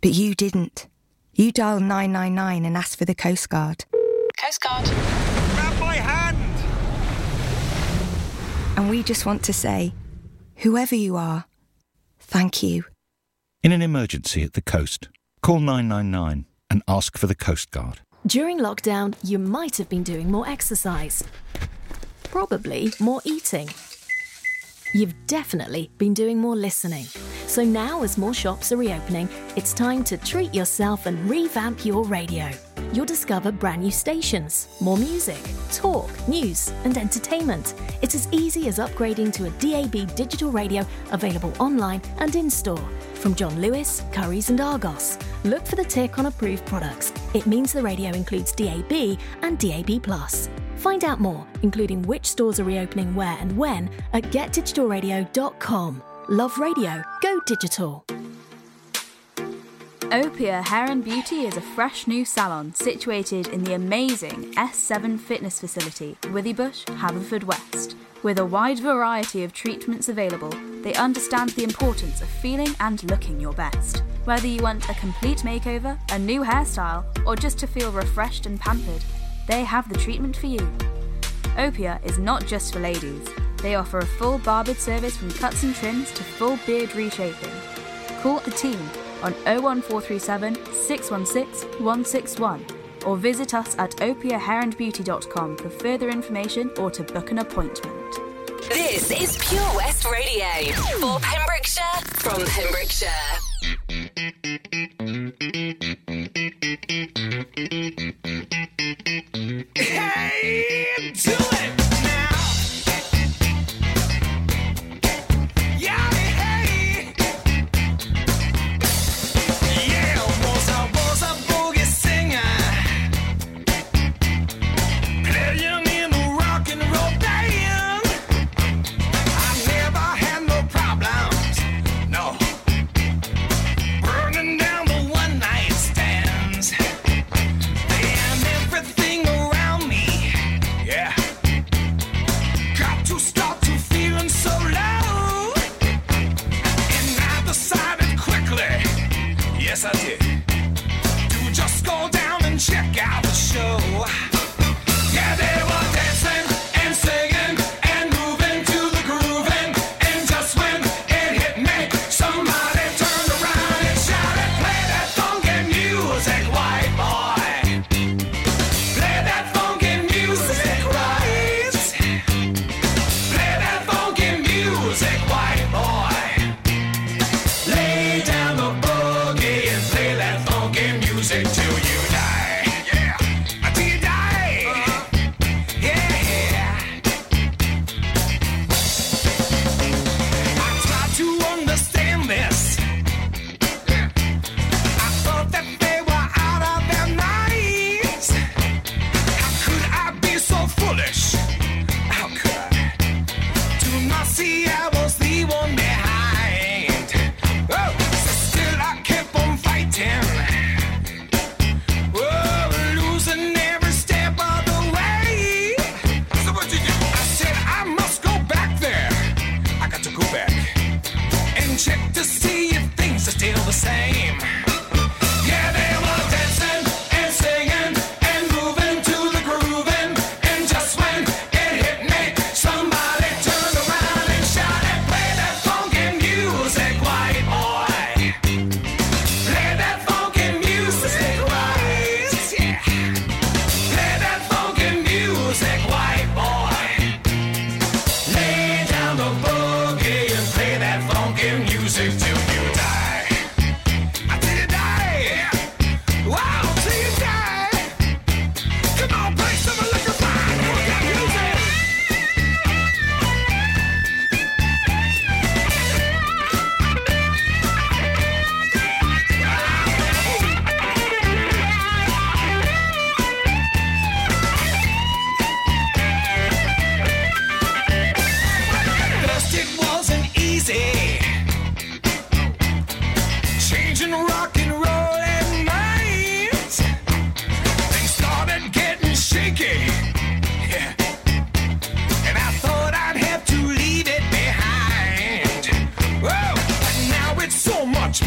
But 0.01 0.13
you 0.13 0.35
didn't. 0.35 0.89
You 1.33 1.51
dialed 1.51 1.83
999 1.83 2.65
and 2.65 2.77
asked 2.77 2.99
for 2.99 3.05
the 3.05 3.15
Coast 3.15 3.49
Guard. 3.49 3.85
Coast 4.41 4.61
Guard. 4.61 4.85
Grab 4.85 5.81
my 5.81 5.95
hand! 5.95 6.39
And 8.77 8.91
we 8.91 9.03
just 9.03 9.25
want 9.25 9.43
to 9.45 9.53
say, 9.53 9.95
whoever 10.57 10.95
you 10.95 11.17
are, 11.17 11.47
thank 12.19 12.63
you. 12.63 12.85
In 13.63 13.73
an 13.73 13.83
emergency 13.83 14.43
at 14.43 14.53
the 14.53 14.61
coast, 14.63 15.09
call 15.43 15.61
999 15.61 16.45
and 16.71 16.83
ask 16.87 17.17
for 17.17 17.27
the 17.27 17.35
Coast 17.35 17.71
Guard. 17.71 18.01
During 18.27 18.59
lockdown, 18.59 19.15
you 19.23 19.39
might 19.39 19.77
have 19.79 19.89
been 19.89 20.03
doing 20.03 20.31
more 20.31 20.49
exercise. 20.49 21.25
Probably 22.25 22.93
more 22.99 23.21
eating. 23.25 23.69
You've 24.95 25.27
definitely 25.27 25.91
been 25.99 26.15
doing 26.15 26.39
more 26.39 26.55
listening. 26.55 27.07
So 27.49 27.65
now, 27.65 28.05
as 28.05 28.17
more 28.17 28.33
shops 28.33 28.71
are 28.71 28.77
reopening, 28.77 29.29
it's 29.57 29.73
time 29.73 30.05
to 30.05 30.17
treat 30.17 30.55
yourself 30.55 31.07
and 31.07 31.29
revamp 31.29 31.85
your 31.85 32.05
radio. 32.05 32.49
You'll 32.93 33.05
discover 33.05 33.51
brand 33.51 33.83
new 33.83 33.91
stations, 33.91 34.69
more 34.81 34.97
music, 34.97 35.41
talk, 35.73 36.09
news, 36.29 36.73
and 36.85 36.97
entertainment. 36.97 37.75
It's 38.03 38.15
as 38.15 38.29
easy 38.31 38.69
as 38.69 38.79
upgrading 38.79 39.33
to 39.33 39.47
a 39.47 39.51
DAB 39.59 40.15
digital 40.15 40.53
radio 40.53 40.87
available 41.11 41.53
online 41.59 42.01
and 42.19 42.37
in 42.37 42.49
store. 42.49 42.89
From 43.15 43.35
John 43.35 43.61
Lewis, 43.61 44.05
Curry's, 44.13 44.49
and 44.51 44.61
Argos. 44.61 45.19
Look 45.43 45.67
for 45.67 45.75
the 45.75 45.83
tick 45.83 46.21
on 46.21 46.27
approved 46.27 46.67
products. 46.67 47.13
It 47.35 47.47
means 47.47 47.73
the 47.73 47.83
radio 47.83 48.13
includes 48.13 48.53
DAB 48.53 49.19
and 49.43 49.59
DAB. 49.59 50.64
Find 50.85 51.03
out 51.03 51.19
more, 51.19 51.47
including 51.63 52.03
which 52.03 52.27
stores 52.27 52.61
are 52.61 52.65
reopening 52.65 53.15
where 53.15 53.39
and 53.41 53.57
when, 53.57 53.89
at 54.13 54.25
getdigitalradio.com. 54.25 56.03
Love 56.29 56.59
radio, 56.59 57.03
go 57.23 57.41
digital. 57.47 58.05
Opia 60.13 60.63
Hair 60.63 60.91
and 60.91 61.03
Beauty 61.03 61.47
is 61.47 61.57
a 61.57 61.63
fresh 61.63 62.07
new 62.07 62.27
salon 62.27 62.75
situated 62.75 63.47
in 63.47 63.65
the 63.65 63.73
amazing 63.73 64.53
S7 64.57 65.19
fitness 65.19 65.59
facility, 65.59 66.19
Withybush, 66.25 66.85
Haverfordwest. 66.99 67.95
With 68.23 68.39
a 68.39 68.45
wide 68.45 68.81
variety 68.81 69.43
of 69.43 69.55
treatments 69.55 70.11
available, 70.11 70.53
they 70.83 70.93
understand 70.93 71.49
the 71.51 71.65
importance 71.65 72.21
of 72.21 72.29
feeling 72.29 72.77
and 72.81 73.11
looking 73.11 73.41
your 73.41 73.55
best. 73.55 74.03
Whether 74.27 74.49
you 74.49 74.63
want 74.63 74.91
a 74.91 74.95
complete 74.95 75.39
makeover, 75.39 75.99
a 76.13 76.19
new 76.19 76.43
hairstyle, 76.43 77.07
or 77.27 77.37
just 77.37 77.59
to 77.61 77.67
feel 77.67 77.91
refreshed 77.91 78.45
and 78.45 78.61
pampered, 78.61 79.03
they 79.47 79.65
have 79.65 79.89
the 79.89 79.99
treatment 79.99 80.37
for 80.37 80.47
you. 80.47 80.67
Opia 81.57 82.05
is 82.05 82.19
not 82.19 82.47
just 82.47 82.73
for 82.73 82.81
ladies. 82.81 83.29
They 83.63 83.77
offer 83.77 83.99
a 83.99 84.07
full 84.07 84.39
barbered 84.39 84.79
service 84.79 85.17
from 85.17 85.31
cuts 85.33 85.63
and 85.63 85.75
trims 85.75 86.11
to 86.13 86.23
full 86.23 86.59
beard 86.67 86.95
reshaping. 86.95 87.53
Call 88.21 88.41
the 88.41 88.51
team 88.51 88.79
on 89.23 89.33
01437 89.45 90.55
616 90.73 91.85
161 91.85 92.65
or 93.07 93.17
visit 93.17 93.55
us 93.55 93.77
at 93.79 93.91
opiahairandbeauty.com 93.97 95.57
for 95.57 95.71
further 95.71 96.11
information 96.11 96.71
or 96.79 96.91
to 96.91 97.03
book 97.03 97.31
an 97.31 97.39
appointment. 97.39 97.95
This 98.69 99.11
is 99.11 99.37
Pure 99.49 99.77
West 99.77 100.07
Radio 100.07 100.73
for 100.99 101.19
Pembrokeshire 101.21 102.01
from 102.15 102.45
Pembrokeshire. 102.47 103.44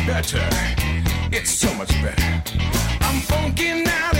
Better. 0.07 0.39
It's 1.33 1.51
so 1.51 1.71
much 1.73 1.89
better. 2.01 2.23
I'm 3.01 3.19
funky 3.19 3.83
now 3.83 4.16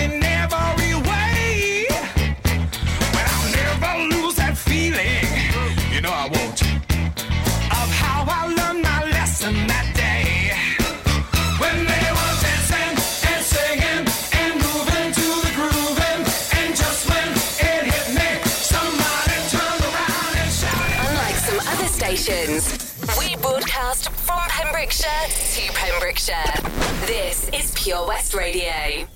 Pembrokeshire 25.08 25.30
to 25.54 25.72
Pembrokeshire. 25.72 27.06
This 27.06 27.48
is 27.48 27.72
Pure 27.74 28.06
West 28.06 28.34
Radio. 28.34 29.08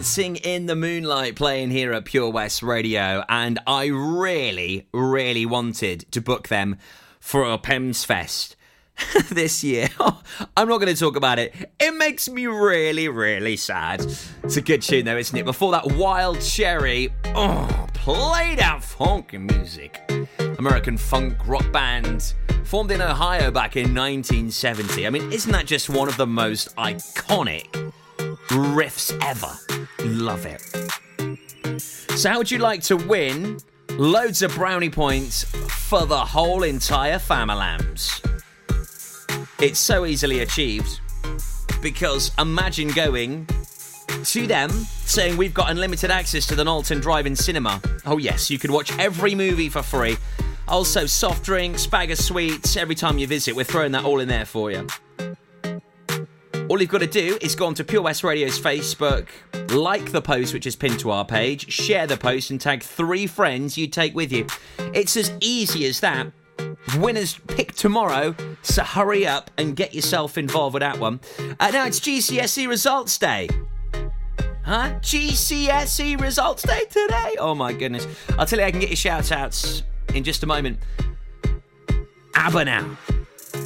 Dancing 0.00 0.36
in 0.36 0.64
the 0.64 0.74
moonlight 0.74 1.36
playing 1.36 1.70
here 1.70 1.92
at 1.92 2.06
Pure 2.06 2.30
West 2.30 2.62
Radio. 2.62 3.22
And 3.28 3.58
I 3.66 3.88
really, 3.88 4.88
really 4.94 5.44
wanted 5.44 6.10
to 6.12 6.22
book 6.22 6.48
them 6.48 6.78
for 7.20 7.44
a 7.44 7.58
PEMS 7.58 8.06
Fest 8.06 8.56
this 9.30 9.62
year. 9.62 9.90
I'm 10.56 10.68
not 10.68 10.78
going 10.78 10.86
to 10.86 10.98
talk 10.98 11.16
about 11.16 11.38
it. 11.38 11.54
It 11.78 11.94
makes 11.96 12.30
me 12.30 12.46
really, 12.46 13.08
really 13.08 13.58
sad. 13.58 14.00
It's 14.42 14.56
a 14.56 14.62
good 14.62 14.80
tune 14.80 15.04
though, 15.04 15.18
isn't 15.18 15.36
it? 15.36 15.44
Before 15.44 15.72
that, 15.72 15.92
Wild 15.92 16.40
Cherry. 16.40 17.12
Oh, 17.34 17.86
play 17.92 18.54
that 18.54 18.82
funky 18.82 19.36
music. 19.36 20.00
American 20.58 20.96
funk 20.96 21.46
rock 21.46 21.70
band 21.72 22.32
formed 22.64 22.90
in 22.90 23.02
Ohio 23.02 23.50
back 23.50 23.76
in 23.76 23.94
1970. 23.94 25.06
I 25.06 25.10
mean, 25.10 25.30
isn't 25.30 25.52
that 25.52 25.66
just 25.66 25.90
one 25.90 26.08
of 26.08 26.16
the 26.16 26.26
most 26.26 26.74
iconic 26.76 27.92
riffs 28.50 29.16
ever? 29.24 29.50
Love 30.04 30.46
it. 30.46 30.60
So, 31.80 32.28
how 32.28 32.38
would 32.38 32.50
you 32.50 32.58
like 32.58 32.82
to 32.84 32.96
win 32.96 33.58
loads 33.90 34.42
of 34.42 34.54
brownie 34.54 34.90
points 34.90 35.44
for 35.44 36.04
the 36.06 36.18
whole 36.18 36.64
entire 36.64 37.18
Famalams? 37.18 38.24
It's 39.60 39.78
so 39.78 40.04
easily 40.04 40.40
achieved 40.40 41.00
because 41.80 42.32
imagine 42.38 42.88
going 42.88 43.46
to 44.24 44.46
them 44.46 44.70
saying 44.70 45.36
we've 45.36 45.54
got 45.54 45.70
unlimited 45.70 46.10
access 46.10 46.46
to 46.46 46.54
the 46.54 46.64
Knowlton 46.64 47.00
Drive-In 47.00 47.36
Cinema. 47.36 47.80
Oh 48.04 48.18
yes, 48.18 48.50
you 48.50 48.58
could 48.58 48.70
watch 48.70 48.96
every 48.98 49.34
movie 49.34 49.68
for 49.68 49.82
free. 49.82 50.16
Also, 50.66 51.06
soft 51.06 51.44
drinks, 51.44 51.86
bag 51.86 52.10
of 52.10 52.18
sweets 52.18 52.76
every 52.76 52.94
time 52.94 53.18
you 53.18 53.26
visit. 53.26 53.54
We're 53.54 53.64
throwing 53.64 53.92
that 53.92 54.04
all 54.04 54.20
in 54.20 54.28
there 54.28 54.44
for 54.44 54.70
you. 54.70 54.86
All 56.70 56.80
you've 56.80 56.88
got 56.88 57.00
to 57.00 57.06
do 57.08 57.36
is 57.40 57.56
go 57.56 57.66
onto 57.66 57.82
Pure 57.82 58.02
West 58.02 58.22
Radio's 58.22 58.56
Facebook, 58.56 59.26
like 59.72 60.12
the 60.12 60.22
post 60.22 60.54
which 60.54 60.68
is 60.68 60.76
pinned 60.76 61.00
to 61.00 61.10
our 61.10 61.24
page, 61.24 61.68
share 61.68 62.06
the 62.06 62.16
post, 62.16 62.52
and 62.52 62.60
tag 62.60 62.84
three 62.84 63.26
friends 63.26 63.76
you 63.76 63.88
take 63.88 64.14
with 64.14 64.30
you. 64.30 64.46
It's 64.94 65.16
as 65.16 65.32
easy 65.40 65.84
as 65.86 65.98
that. 65.98 66.28
Winners 66.98 67.40
picked 67.48 67.76
tomorrow, 67.76 68.36
so 68.62 68.84
hurry 68.84 69.26
up 69.26 69.50
and 69.58 69.74
get 69.74 69.96
yourself 69.96 70.38
involved 70.38 70.74
with 70.74 70.82
that 70.82 71.00
one. 71.00 71.18
Uh, 71.58 71.72
now 71.72 71.86
it's 71.86 71.98
GCSE 71.98 72.68
results 72.68 73.18
day. 73.18 73.48
Huh? 74.62 74.92
GCSE 75.00 76.20
results 76.20 76.62
day 76.62 76.84
today? 76.88 77.34
Oh 77.40 77.56
my 77.56 77.72
goodness. 77.72 78.06
I'll 78.38 78.46
tell 78.46 78.60
you, 78.60 78.64
I 78.64 78.70
can 78.70 78.78
get 78.78 78.90
your 78.90 78.96
shout 78.96 79.32
outs 79.32 79.82
in 80.14 80.22
just 80.22 80.44
a 80.44 80.46
moment. 80.46 80.78
ABBA 82.36 82.64
now. 82.66 82.96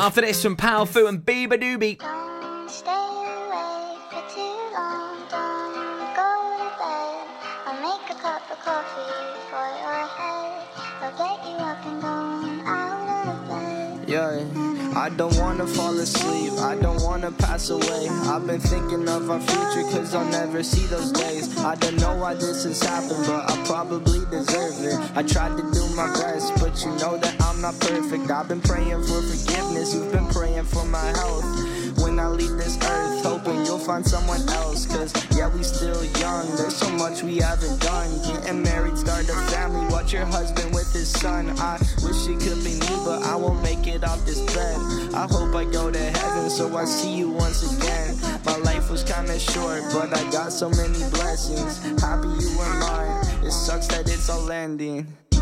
After 0.01 0.23
this, 0.23 0.41
some 0.41 0.57
Powfu 0.57 1.07
and 1.07 1.23
beabadoobee. 1.23 2.34
Stay 2.75 2.91
away 2.91 3.99
for 4.11 4.25
too 4.35 4.57
long. 4.75 5.15
Don't 5.31 6.11
go 6.19 6.31
to 6.59 6.71
bed. 6.75 7.27
I'll 7.67 7.81
make 7.81 8.11
a 8.11 8.21
cup 8.21 8.43
of 8.51 8.59
coffee 8.59 9.15
for 9.49 9.69
your 9.79 10.07
head. 10.19 10.67
I'll 11.01 11.15
get 11.17 11.39
you 11.47 11.55
up 11.55 11.87
and 11.87 12.03
going 12.03 12.67
out 12.67 13.29
of 13.29 13.49
bed. 13.49 14.09
Yeah, 14.09 14.99
I 14.99 15.09
don't 15.09 15.37
wanna 15.39 15.69
fall 15.69 15.97
asleep, 16.01 16.55
I 16.59 16.75
don't 16.75 17.01
wanna 17.01 17.31
pass 17.31 17.71
away. 17.71 18.09
I've 18.09 18.45
been 18.45 18.59
thinking 18.59 19.09
of 19.09 19.31
our 19.31 19.39
future, 19.39 19.85
cause 19.93 20.13
I'll 20.13 20.29
never 20.31 20.65
see 20.65 20.85
those 20.87 21.13
days. 21.13 21.57
I 21.59 21.77
don't 21.77 22.01
know 22.01 22.17
why 22.17 22.35
this 22.35 22.65
has 22.65 22.83
happened, 22.83 23.25
but 23.25 23.53
I 23.53 23.57
probably 23.67 24.27
deserve 24.33 24.83
it. 24.83 24.99
I 25.17 25.23
tried 25.23 25.57
to 25.59 25.63
do 25.73 25.89
my 25.95 26.09
best, 26.19 26.53
but 26.59 26.85
you 26.85 26.91
know 26.97 27.19
that 27.19 27.41
I'm 27.41 27.61
not 27.61 27.79
perfect. 27.79 28.29
I've 28.33 28.49
been 28.49 28.61
praying 28.61 29.01
for 29.05 29.23
forgiveness, 29.23 29.95
you've 29.95 30.11
been 30.11 30.27
praying 30.27 30.65
for 30.65 30.85
my 30.87 31.07
health. 31.19 31.84
When 32.15 32.25
I 32.25 32.29
leave 32.29 32.57
this 32.57 32.77
earth, 32.77 33.25
hoping 33.25 33.67
you'll 33.67 33.81
find 33.81 34.07
someone 34.07 34.41
else. 34.51 34.87
Cause 34.87 35.13
yeah, 35.37 35.53
we 35.53 35.65
still 35.65 36.05
young, 36.21 36.47
there's 36.55 36.77
so 36.77 36.89
much 36.91 37.25
we 37.25 37.39
haven't 37.39 37.81
done. 37.81 38.09
Getting 38.23 38.63
married, 38.63 38.97
start 38.97 39.25
a 39.25 39.33
family, 39.51 39.85
watch 39.93 40.13
your 40.13 40.25
husband 40.25 40.73
with 40.73 40.93
his 40.93 41.09
son. 41.09 41.51
I 41.59 41.77
wish 42.05 42.29
it 42.29 42.39
could 42.39 42.63
be 42.63 42.79
me, 42.79 42.87
but 43.05 43.25
I 43.25 43.35
won't 43.35 43.61
make 43.65 43.89
it 43.89 44.05
off 44.05 44.25
this 44.25 44.39
bed. 44.55 44.79
I 45.13 45.27
hope 45.29 45.57
I 45.57 45.65
go 45.65 45.91
to 45.91 45.99
heaven, 45.99 46.51
so 46.51 46.77
I 46.77 46.85
see 46.85 47.17
you 47.17 47.31
once 47.31 47.65
again. 47.77 48.17
My 48.45 48.59
life 48.59 48.93
was 48.93 49.03
kinda 49.03 49.37
short, 49.37 49.83
but 49.93 50.17
I 50.17 50.23
got 50.31 50.53
so 50.53 50.71
many 50.71 51.03
blessings. 51.11 51.83
Happy 52.01 52.29
you 52.29 52.57
were 52.57 52.75
mine, 52.79 53.27
it 53.43 53.51
sucks 53.51 53.89
that 53.89 54.09
it's 54.09 54.31
all 54.31 54.53
ending. 54.53 55.09
For 55.33 55.41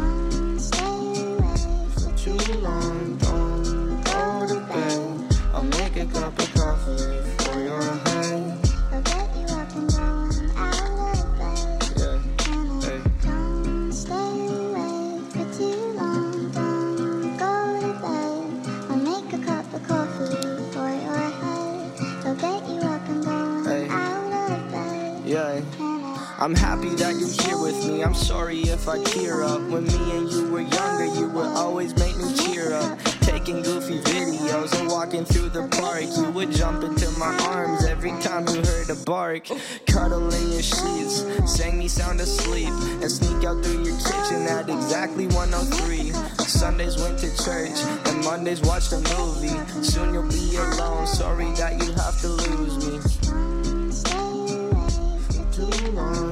too 2.17 2.39
long, 2.61 3.19
don't 3.19 4.03
go 4.05 4.47
to 4.49 4.59
bed. 4.73 5.19
I'll 5.55 5.63
make 5.65 5.97
a 5.97 6.07
cup 6.07 6.39
of 6.39 6.52
I'm 26.43 26.57
happy 26.57 26.89
that 26.97 27.15
you're 27.21 27.29
here 27.47 27.57
with 27.57 27.87
me. 27.87 28.03
I'm 28.03 28.15
sorry 28.15 28.63
if 28.63 28.89
I 28.89 29.01
tear 29.05 29.45
up. 29.45 29.61
When 29.71 29.85
me 29.87 30.17
and 30.17 30.29
you 30.29 30.51
were 30.51 30.63
younger, 30.63 31.05
you 31.05 31.29
would 31.29 31.47
always 31.47 31.97
make 31.97 32.17
me 32.17 32.35
cheer 32.35 32.73
up. 32.73 33.12
Taking 33.45 33.63
goofy 33.65 33.99
videos 33.99 34.73
and 34.79 34.89
walking 34.89 35.25
through 35.25 35.49
the 35.49 35.67
park. 35.81 36.05
You 36.17 36.31
would 36.31 36.53
jump 36.53 36.85
into 36.85 37.11
my 37.19 37.37
arms 37.49 37.85
every 37.87 38.13
time 38.23 38.47
you 38.47 38.63
heard 38.63 38.89
a 38.89 38.95
bark. 39.05 39.49
Cuddle 39.89 40.33
in 40.33 40.53
your 40.53 40.63
sheets, 40.63 41.27
sang 41.53 41.77
me 41.77 41.89
sound 41.89 42.21
asleep, 42.21 42.69
and 42.69 43.11
sneak 43.11 43.45
out 43.45 43.65
through 43.65 43.83
your 43.83 43.99
kitchen 43.99 44.47
at 44.47 44.69
exactly 44.71 45.27
103. 45.27 46.13
Sundays 46.47 46.97
went 47.03 47.19
to 47.19 47.37
church, 47.43 47.83
and 48.07 48.25
Mondays 48.25 48.61
watched 48.63 48.93
a 48.93 49.01
movie. 49.19 49.59
Soon 49.83 50.15
you'll 50.15 50.29
be 50.29 50.55
alone. 50.55 51.05
Sorry 51.09 51.51
that 51.59 51.83
you 51.83 51.93
have 51.95 52.21
to 52.21 52.29
lose 52.29 52.79
me. 52.87 53.01
Stay 53.91 54.71
For 55.35 55.45
too 55.51 55.91
long, 55.91 56.32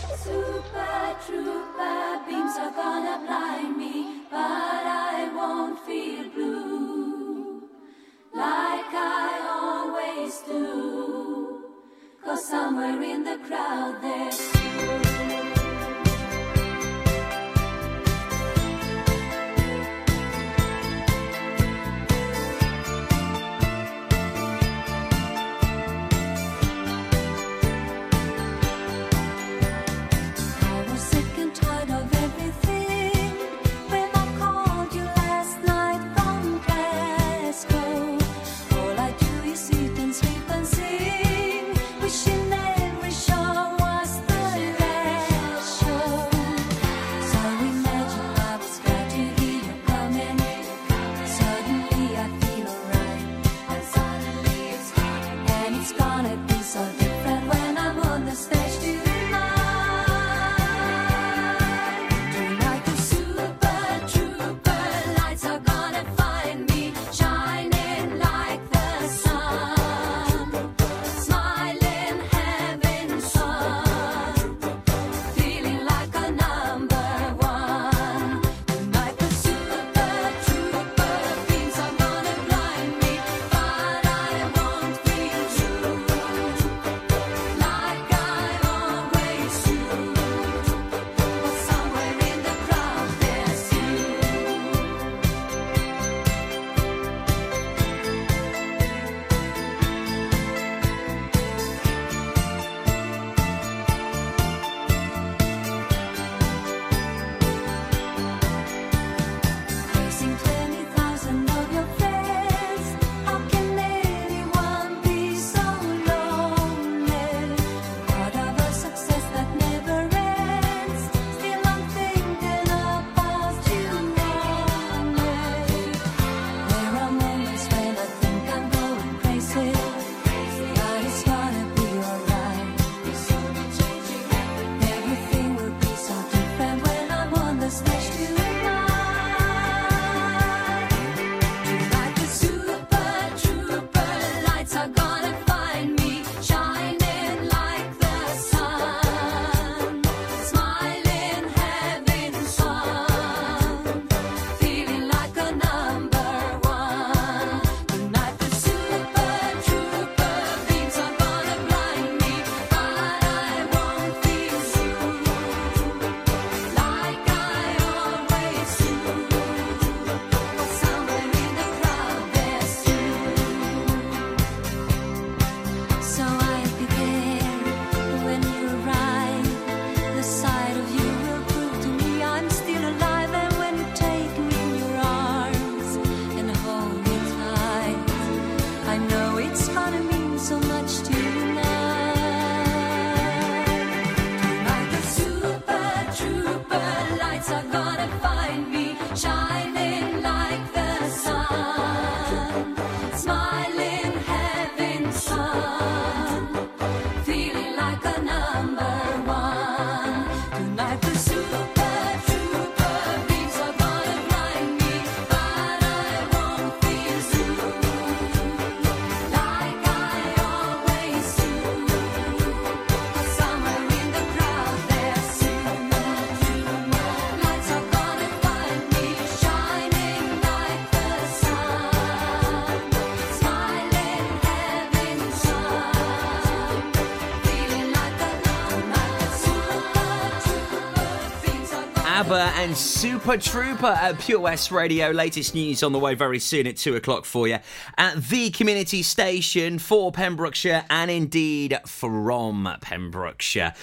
Super 243.01 243.35
Trooper 243.35 243.87
at 243.87 244.19
Pure 244.19 244.41
West 244.41 244.71
Radio. 244.71 245.09
Latest 245.09 245.55
news 245.55 245.81
on 245.81 245.91
the 245.91 245.97
way 245.97 246.13
very 246.13 246.37
soon 246.37 246.67
at 246.67 246.77
2 246.77 246.95
o'clock 246.95 247.25
for 247.25 247.47
you 247.47 247.57
at 247.97 248.23
the 248.29 248.51
community 248.51 249.01
station 249.01 249.79
for 249.79 250.11
Pembrokeshire 250.11 250.85
and 250.87 251.09
indeed 251.09 251.79
from 251.87 252.77
Pembrokeshire. 252.79 253.73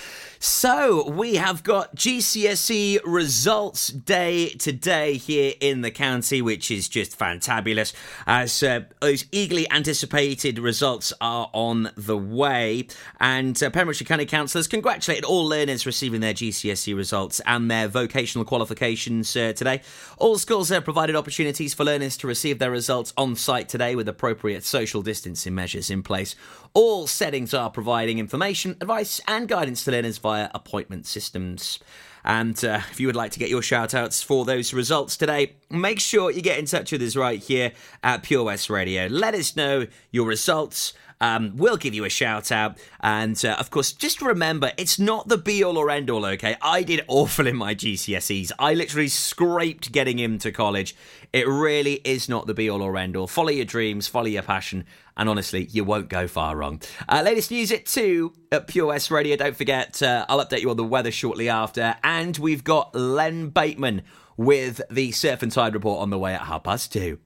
So, 0.41 1.11
we 1.11 1.35
have 1.35 1.65
got 1.65 1.97
GCSE 1.97 3.01
results 3.05 3.89
day 3.89 4.51
today 4.51 5.15
here 5.15 5.55
in 5.61 5.81
the 5.81 5.91
county, 5.91 6.41
which 6.41 6.71
is 6.71 6.89
just 6.89 7.19
fantabulous 7.19 7.93
as 8.25 8.63
uh, 8.63 8.83
those 9.01 9.25
eagerly 9.33 9.69
anticipated 9.73 10.61
results 10.61 11.13
are 11.21 11.51
on 11.53 11.91
the 11.97 12.17
way. 12.17 12.87
And 13.19 13.61
uh, 13.61 13.71
Pembrokeshire 13.71 14.07
County 14.07 14.27
Councillors 14.27 14.69
congratulated 14.69 15.25
all 15.25 15.45
learners 15.45 15.85
receiving 15.85 16.21
their 16.21 16.35
GCSE 16.35 16.95
results 16.97 17.41
and 17.45 17.69
their 17.69 17.89
vocational 17.89 18.45
qualifications 18.45 19.35
uh, 19.35 19.55
today. 19.55 19.83
All 20.19 20.39
schools 20.39 20.69
have 20.69 20.85
provided 20.85 21.17
opportunities 21.17 21.75
for 21.75 21.83
learners 21.83 22.17
to 22.19 22.29
receive 22.29 22.61
their 22.61 22.71
results 22.71 23.13
on 23.17 23.35
site 23.35 23.69
today 23.69 23.97
with 23.97 24.09
appropriate 24.09 24.65
social 24.65 25.03
distancing 25.03 25.57
measures 25.57 25.91
in 25.91 26.05
place. 26.05 26.37
All 26.81 27.09
settings 27.09 27.55
are 27.55 27.71
providing 27.71 28.21
information, 28.21 28.77
advice, 28.81 29.21
and 29.27 29.49
guidance 29.49 29.83
to 29.83 29.91
learners 29.91 30.19
via 30.19 30.49
appointment 30.55 31.07
systems. 31.07 31.81
And 32.25 32.65
uh, 32.65 32.83
if 32.93 33.01
you 33.01 33.09
would 33.09 33.17
like 33.17 33.33
to 33.33 33.41
get 33.41 33.49
your 33.49 33.63
shout 33.63 33.95
outs 33.95 34.23
for 34.23 34.45
those 34.45 34.73
results 34.73 35.17
today, 35.17 35.55
make 35.71 35.99
sure 35.99 36.31
you 36.31 36.41
get 36.41 36.57
in 36.57 36.67
touch 36.67 36.93
with 36.93 37.03
us 37.03 37.17
right 37.17 37.41
here 37.41 37.73
at 38.05 38.23
Pure 38.23 38.45
West 38.45 38.71
Radio. 38.71 39.09
Let 39.09 39.35
us 39.35 39.57
know 39.57 39.89
your 40.13 40.29
results. 40.29 40.93
Um, 41.21 41.57
we'll 41.57 41.77
give 41.77 41.95
you 41.95 42.05
a 42.05 42.09
shout 42.09 42.53
out. 42.53 42.79
And 43.01 43.43
uh, 43.45 43.57
of 43.59 43.71
course, 43.71 43.93
just 43.93 44.23
remember, 44.23 44.73
it's 44.77 44.99
not 44.99 45.29
the 45.29 45.39
be 45.39 45.63
all 45.65 45.77
or 45.77 45.91
end 45.91 46.11
all, 46.11 46.25
okay? 46.27 46.57
I 46.63 46.83
did 46.83 47.05
awful 47.09 47.47
in 47.47 47.57
my 47.57 47.75
GCSEs. 47.75 48.53
I 48.59 48.75
literally 48.75 49.09
scraped 49.09 49.93
getting 49.93 50.19
into 50.19 50.53
college. 50.53 50.95
It 51.33 51.47
really 51.47 51.95
is 52.05 52.29
not 52.29 52.47
the 52.47 52.55
be 52.55 52.71
all 52.71 52.83
or 52.83 52.97
end 52.97 53.17
all. 53.17 53.27
Follow 53.27 53.51
your 53.51 53.65
dreams, 53.65 54.07
follow 54.09 54.27
your 54.27 54.43
passion, 54.43 54.85
and 55.17 55.29
honestly, 55.29 55.65
you 55.73 55.85
won't 55.85 56.09
go 56.09 56.29
far 56.29 56.57
wrong. 56.57 56.81
Uh, 57.09 57.23
latest 57.25 57.51
news 57.51 57.73
at 57.73 57.87
2 57.87 58.33
at 58.53 58.69
Pure 58.69 58.87
West 58.87 59.11
Radio. 59.11 59.37
Don't 59.37 59.57
forget, 59.57 60.01
uh, 60.01 60.25
I'll 60.29 60.45
update 60.45 60.61
you 60.61 60.71
on 60.71 60.77
the 60.77 60.85
weather 60.85 61.11
shortly 61.11 61.49
after. 61.49 61.97
And 62.05 62.39
we've 62.39 62.63
got 62.63 62.95
Len 62.95 63.49
Bateman 63.49 64.03
with 64.37 64.81
the 64.91 65.11
Surf 65.11 65.43
and 65.43 65.51
Tide 65.51 65.75
report 65.75 66.01
on 66.01 66.11
the 66.11 66.19
way 66.19 66.35
at 66.35 66.43
half 66.43 66.63
past 66.63 66.93
2. 66.93 67.19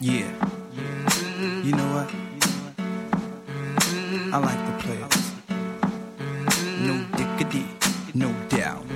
Yeah. 0.00 0.50
You 1.62 1.72
know 1.72 1.94
what? 1.94 2.19
I 4.32 4.38
like 4.38 4.64
the 4.64 4.72
players. 4.84 5.32
No 6.86 6.94
dickity, 7.18 7.66
no 8.14 8.32
doubt. 8.48 8.86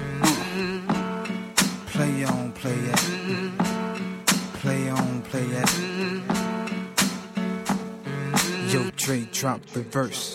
Play 1.86 2.24
on, 2.24 2.52
play 2.52 2.76
it. 2.76 3.00
Play 4.60 4.88
on, 4.90 5.22
play 5.22 5.46
it. 5.50 5.70
Yo, 8.72 8.90
Dre, 8.96 9.26
drop 9.32 9.60
the 9.66 9.82
verse. 9.82 10.34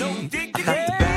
To 0.00 0.06
bag 0.30 0.58
it 0.58 1.09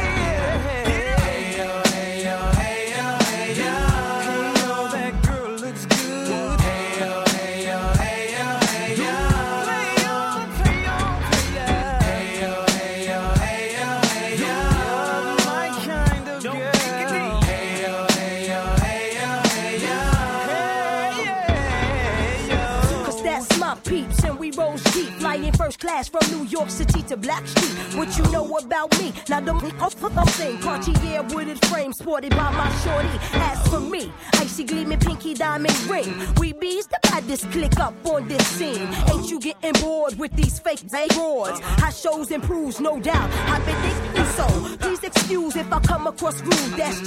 from 26.02 26.22
New 26.32 26.46
York 26.46 26.72
City 26.72 27.04
to 27.04 27.16
Blackstreet. 27.16 27.96
What 27.96 28.18
you 28.18 28.24
know 28.32 28.58
about 28.58 29.00
me? 29.00 29.14
Now 29.30 29.40
the 29.42 29.54
for 29.94 30.10
the 30.10 30.26
thing, 30.32 30.58
Cartier 30.60 31.22
wooded 31.30 31.64
frame 31.68 31.94
sported 31.94 32.32
by 32.32 32.52
my 32.52 32.70
shorty. 32.84 33.10
As 33.34 33.68
for 33.68 33.80
me, 33.80 34.12
icy 34.34 34.64
gleaming 34.64 35.00
pinky 35.00 35.36
diamond 35.36 35.78
ring. 35.86 36.12
We 36.40 36.54
bees 36.54 36.88
the 36.88 36.98
baddest 37.04 37.52
click 37.52 37.80
up 37.80 37.94
on 38.06 38.28
this 38.28 38.46
scene. 38.48 38.88
Ain't 39.12 39.30
you 39.30 39.40
getting 39.40 39.74
bored 39.82 40.18
with 40.18 40.36
these 40.36 40.60
fake 40.60 40.82
broads? 41.14 41.60
How 41.60 41.92
shows 41.92 42.32
improves, 42.32 42.80
no 42.80 43.00
doubt. 43.00 43.30
I've 43.48 43.64
been 43.64 43.76
thinking 43.76 44.26
so. 44.34 44.78
Please 44.78 45.04
excuse 45.04 45.56
if 45.56 45.72
I 45.72 45.80
come 45.82 46.08
across 46.08 46.42
rude. 46.42 46.74
That's 46.76 47.02